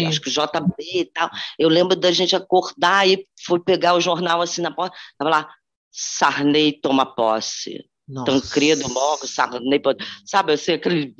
Acho 0.09 0.21
que 0.23 0.31
JB 0.31 0.75
e 0.79 1.05
tal. 1.05 1.29
Eu 1.59 1.69
lembro 1.69 1.95
da 1.95 2.11
gente 2.11 2.35
acordar 2.35 3.07
e 3.07 3.27
fui 3.45 3.61
pegar 3.61 3.95
o 3.95 4.01
jornal 4.01 4.41
assim 4.41 4.63
na 4.63 4.71
porta, 4.71 4.97
estava 5.13 5.31
lá, 5.31 5.55
Sarney 5.91 6.73
toma 6.81 7.05
posse. 7.05 7.85
Nossa. 8.09 8.33
Tancredo 8.33 8.89
morre, 8.89 9.27
Sarney. 9.27 9.81
Sabe, 10.25 10.55
assim, 10.55 10.73
aquele 10.73 11.15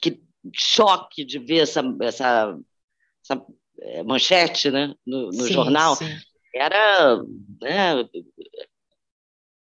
que 0.00 0.20
choque 0.54 1.24
de 1.24 1.38
ver 1.38 1.58
essa, 1.58 1.82
essa, 2.00 2.58
essa 3.22 3.46
eh, 3.80 4.02
manchete 4.02 4.70
né, 4.70 4.94
no, 5.06 5.26
no 5.26 5.44
sim, 5.44 5.52
jornal. 5.52 5.94
Sim. 5.96 6.18
Era 6.54 7.22
né, 7.60 8.08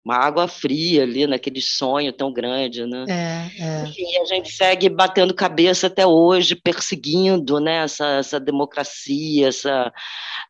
uma 0.05 0.17
água 0.17 0.49
fria 0.49 1.03
ali 1.03 1.27
naquele 1.27 1.61
sonho 1.61 2.13
tão 2.13 2.33
grande, 2.33 2.87
né? 2.87 3.05
É, 3.09 3.63
é. 3.63 3.83
Enfim, 3.87 4.17
a 4.17 4.25
gente 4.25 4.51
segue 4.51 4.89
batendo 4.89 5.35
cabeça 5.35 5.89
até 5.89 6.07
hoje, 6.07 6.57
perseguindo 6.57 7.61
né, 7.61 7.85
essa, 7.85 8.07
essa 8.19 8.41
democracia, 8.41 9.49
essa, 9.49 9.93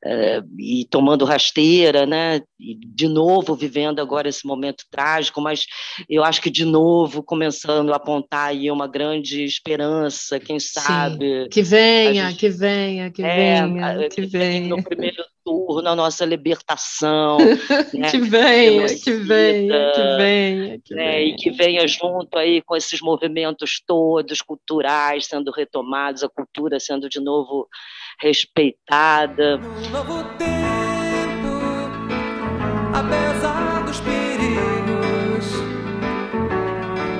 é, 0.05 0.41
e 0.59 0.87
tomando 0.89 1.25
rasteira, 1.25 2.07
né? 2.07 2.41
E 2.61 2.77
de 2.77 3.09
novo 3.09 3.57
vivendo 3.57 4.01
agora 4.01 4.29
esse 4.29 4.47
momento 4.47 4.85
trágico, 4.91 5.41
mas 5.41 5.67
eu 6.09 6.23
acho 6.23 6.41
que 6.41 6.51
de 6.51 6.65
novo 6.65 7.23
começando 7.23 7.93
a 7.93 7.97
apontar 7.97 8.51
aí 8.51 8.71
uma 8.71 8.87
grande 8.87 9.43
esperança, 9.43 10.39
quem 10.39 10.61
sabe. 10.61 11.45
Sim. 11.45 11.49
Que 11.51 11.63
venha, 11.63 12.29
gente, 12.29 12.39
que 12.39 12.49
venha, 12.49 13.11
que 13.11 13.23
é, 13.23 13.67
venha, 13.67 14.09
que 14.09 14.23
venha. 14.23 14.69
No 14.69 14.83
primeiro 14.83 15.25
turno, 15.51 15.89
a 15.89 15.97
nossa 15.97 16.25
libertação. 16.25 17.39
né? 17.93 18.11
que 18.11 18.19
venha, 18.19 18.87
que 18.87 19.13
venha, 19.13 19.93
que 19.93 20.17
venha. 20.17 20.81
Que 20.85 20.95
né? 20.95 21.23
E 21.25 21.35
que 21.35 21.51
venha 21.51 21.87
junto 21.89 22.39
aí 22.39 22.63
com 22.63 22.77
esses 22.77 23.01
movimentos 23.01 23.83
todos 23.85 24.41
culturais 24.41 25.27
sendo 25.27 25.51
retomados, 25.51 26.23
a 26.23 26.29
cultura 26.29 26.79
sendo 26.79 27.09
de 27.09 27.21
novo 27.21 27.69
respeitada. 28.21 29.57
Um 29.57 29.91
novo 29.91 30.23
tempo, 30.37 31.51
apesar 32.95 33.85
dos 33.85 34.01
perigos, 34.01 35.47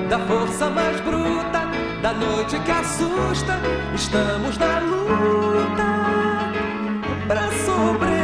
da 0.09 0.19
força 0.19 0.69
mais 0.69 1.01
bruta, 1.01 1.69
da 2.01 2.13
noite 2.13 2.59
que 2.63 2.71
assusta, 2.71 3.59
estamos 3.93 4.57
na 4.57 4.79
luta 4.79 6.01
para 7.31 7.49
sobreviver, 7.63 8.20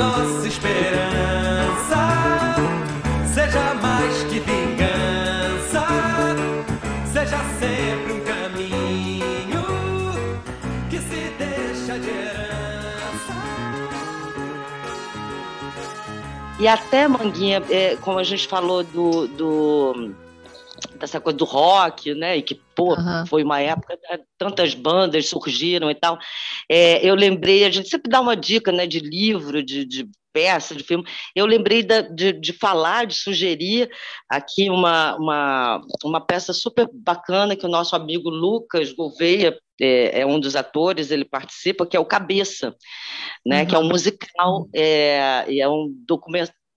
nossa 0.00 0.48
esperança 0.48 2.00
seja 3.34 3.74
mais 3.74 4.22
que 4.24 4.40
vingança, 4.40 5.86
seja 7.12 7.38
sempre 7.60 8.12
um 8.14 8.20
caminho 8.24 9.62
que 10.88 10.98
se 10.98 11.30
deixa 11.38 11.98
de 11.98 12.08
herança. 12.08 13.34
E 16.58 16.66
até, 16.66 17.06
Manguinha, 17.06 17.62
é, 17.68 17.96
como 17.96 18.18
a 18.18 18.24
gente 18.24 18.48
falou 18.48 18.82
do, 18.82 19.28
do, 19.28 20.14
dessa 21.00 21.20
coisa 21.20 21.36
do 21.36 21.44
rock, 21.44 22.14
né? 22.14 22.36
E 22.36 22.42
que, 22.42 22.54
pô, 22.54 22.94
uhum. 22.94 23.26
foi 23.26 23.42
uma 23.42 23.60
época, 23.60 23.98
né, 24.08 24.18
tantas 24.38 24.74
bandas 24.74 25.28
surgiram 25.28 25.90
e 25.90 25.94
tal. 25.94 26.18
É, 26.68 27.04
eu 27.06 27.14
lembrei, 27.14 27.64
a 27.64 27.70
gente 27.70 27.88
sempre 27.88 28.10
dá 28.10 28.20
uma 28.20 28.36
dica, 28.36 28.70
né? 28.70 28.86
De 28.86 29.00
livro, 29.00 29.62
de, 29.62 29.84
de 29.84 30.08
peça, 30.32 30.74
de 30.74 30.84
filme. 30.84 31.04
Eu 31.34 31.46
lembrei 31.46 31.82
da, 31.82 32.02
de, 32.02 32.32
de 32.32 32.52
falar, 32.52 33.06
de 33.06 33.14
sugerir 33.14 33.90
aqui 34.28 34.70
uma, 34.70 35.16
uma, 35.16 35.80
uma 36.04 36.20
peça 36.20 36.52
super 36.52 36.88
bacana 36.92 37.56
que 37.56 37.66
o 37.66 37.70
nosso 37.70 37.96
amigo 37.96 38.30
Lucas 38.30 38.92
Gouveia 38.92 39.58
é, 39.80 40.20
é, 40.20 40.26
um 40.26 40.38
dos 40.38 40.54
atores, 40.54 41.10
ele 41.10 41.24
participa, 41.24 41.86
que 41.86 41.96
é 41.96 42.00
o 42.00 42.04
Cabeça, 42.04 42.76
né, 43.44 43.62
uhum. 43.62 43.66
que 43.66 43.74
é 43.74 43.78
um 43.78 43.88
musical, 43.88 44.68
é, 44.74 45.46
e 45.48 45.60
é 45.60 45.68
um 45.68 45.92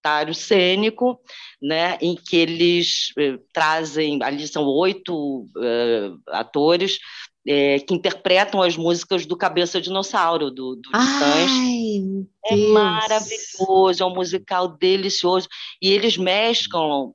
documentário 0.04 0.36
cênico, 0.36 1.20
né, 1.62 1.98
em 2.02 2.16
que 2.16 2.36
eles 2.36 3.14
eh, 3.18 3.40
trazem, 3.54 4.20
ali 4.22 4.48
são 4.48 4.66
oito 4.66 5.48
eh, 5.58 6.12
atores, 6.28 7.00
é, 7.46 7.78
que 7.80 7.94
interpretam 7.94 8.62
as 8.62 8.78
músicas 8.78 9.26
do 9.26 9.36
Cabeça 9.36 9.82
Dinossauro, 9.82 10.50
do, 10.50 10.76
do 10.78 10.90
Ai, 10.94 12.02
É 12.46 12.56
maravilhoso, 12.56 14.02
é 14.02 14.06
um 14.06 14.16
musical 14.16 14.70
delicioso. 14.78 15.50
E 15.82 15.92
eles 15.92 16.16
mesclam 16.16 17.14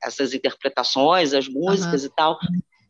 essas 0.00 0.32
interpretações, 0.32 1.34
as 1.34 1.48
músicas 1.48 2.02
uhum. 2.02 2.06
e 2.06 2.14
tal, 2.14 2.38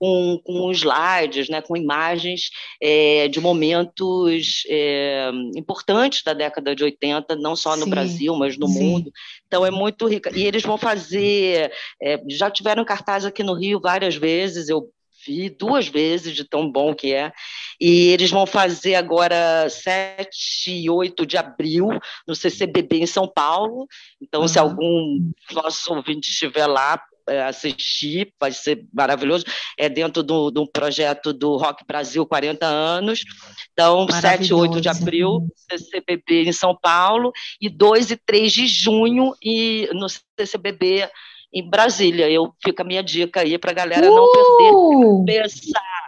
com, 0.04 0.38
com 0.44 0.70
slides, 0.70 1.48
né, 1.48 1.62
com 1.62 1.74
imagens 1.74 2.50
é, 2.78 3.26
de 3.26 3.40
momentos 3.40 4.62
é, 4.68 5.30
importantes 5.56 6.22
da 6.22 6.34
década 6.34 6.76
de 6.76 6.84
80, 6.84 7.36
não 7.36 7.56
só 7.56 7.74
no 7.74 7.84
sim, 7.84 7.90
Brasil, 7.90 8.36
mas 8.36 8.58
no 8.58 8.68
sim. 8.68 8.82
mundo. 8.82 9.10
Então 9.46 9.64
é 9.64 9.70
muito 9.70 10.06
rica. 10.06 10.30
E 10.36 10.42
eles 10.44 10.62
vão 10.62 10.76
fazer, 10.76 11.72
é, 12.02 12.22
já 12.28 12.50
tiveram 12.50 12.84
cartaz 12.84 13.24
aqui 13.24 13.42
no 13.42 13.54
Rio 13.54 13.80
várias 13.80 14.14
vezes, 14.14 14.68
eu 14.68 14.90
vi 15.26 15.48
duas 15.48 15.88
vezes 15.88 16.34
de 16.34 16.44
tão 16.44 16.70
bom 16.70 16.94
que 16.94 17.14
é. 17.14 17.32
E 17.80 18.08
eles 18.08 18.30
vão 18.30 18.44
fazer 18.44 18.96
agora 18.96 19.70
7 19.70 20.70
e 20.70 20.90
8 20.90 21.24
de 21.24 21.38
abril 21.38 21.88
no 22.28 22.34
CCBB 22.34 22.98
em 22.98 23.06
São 23.06 23.26
Paulo. 23.26 23.86
Então, 24.20 24.42
uhum. 24.42 24.48
se 24.48 24.58
algum 24.58 25.32
dos 25.46 25.56
nossos 25.56 25.88
ouvintes 25.88 26.30
estiver 26.30 26.66
lá, 26.66 27.00
assistir, 27.46 28.32
vai 28.38 28.52
ser 28.52 28.84
maravilhoso. 28.92 29.44
É 29.78 29.88
dentro 29.88 30.22
do, 30.22 30.50
do 30.50 30.66
projeto 30.66 31.32
do 31.32 31.56
Rock 31.56 31.84
Brasil 31.86 32.26
40 32.26 32.66
anos. 32.66 33.24
Então, 33.72 34.06
7 34.08 34.48
e 34.48 34.54
8 34.54 34.80
de 34.80 34.88
abril, 34.88 35.46
CCBB 35.70 36.44
em 36.44 36.52
São 36.52 36.76
Paulo, 36.80 37.32
e 37.60 37.68
2 37.68 38.12
e 38.12 38.16
3 38.16 38.52
de 38.52 38.66
junho 38.66 39.34
e 39.42 39.88
no 39.92 40.06
CCBB 40.38 41.08
em 41.52 41.68
Brasília. 41.68 42.30
Eu 42.30 42.52
fica 42.62 42.82
a 42.82 42.86
minha 42.86 43.02
dica 43.02 43.40
aí 43.40 43.56
para 43.58 43.70
a 43.70 43.74
galera 43.74 44.10
uh! 44.10 44.14
não 44.14 45.24
perder 45.24 45.44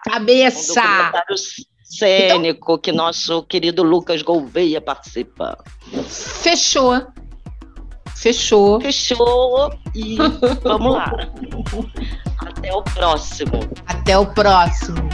cabeça. 0.05 0.81
Cabeça! 0.81 1.13
Um 1.31 1.37
cênico 1.85 2.73
então... 2.73 2.79
que 2.79 2.93
nosso 2.93 3.43
querido 3.45 3.83
Lucas 3.83 4.23
Gouveia 4.23 4.81
participa. 4.81 5.57
Fechou. 6.43 7.07
Fechou. 8.17 8.81
Fechou 8.81 9.73
e 9.95 10.17
vamos 10.65 10.95
lá. 10.95 11.13
Até 12.39 12.73
o 12.73 12.83
próximo. 12.83 13.61
Até 13.87 14.19
o 14.19 14.27
próximo. 14.27 15.09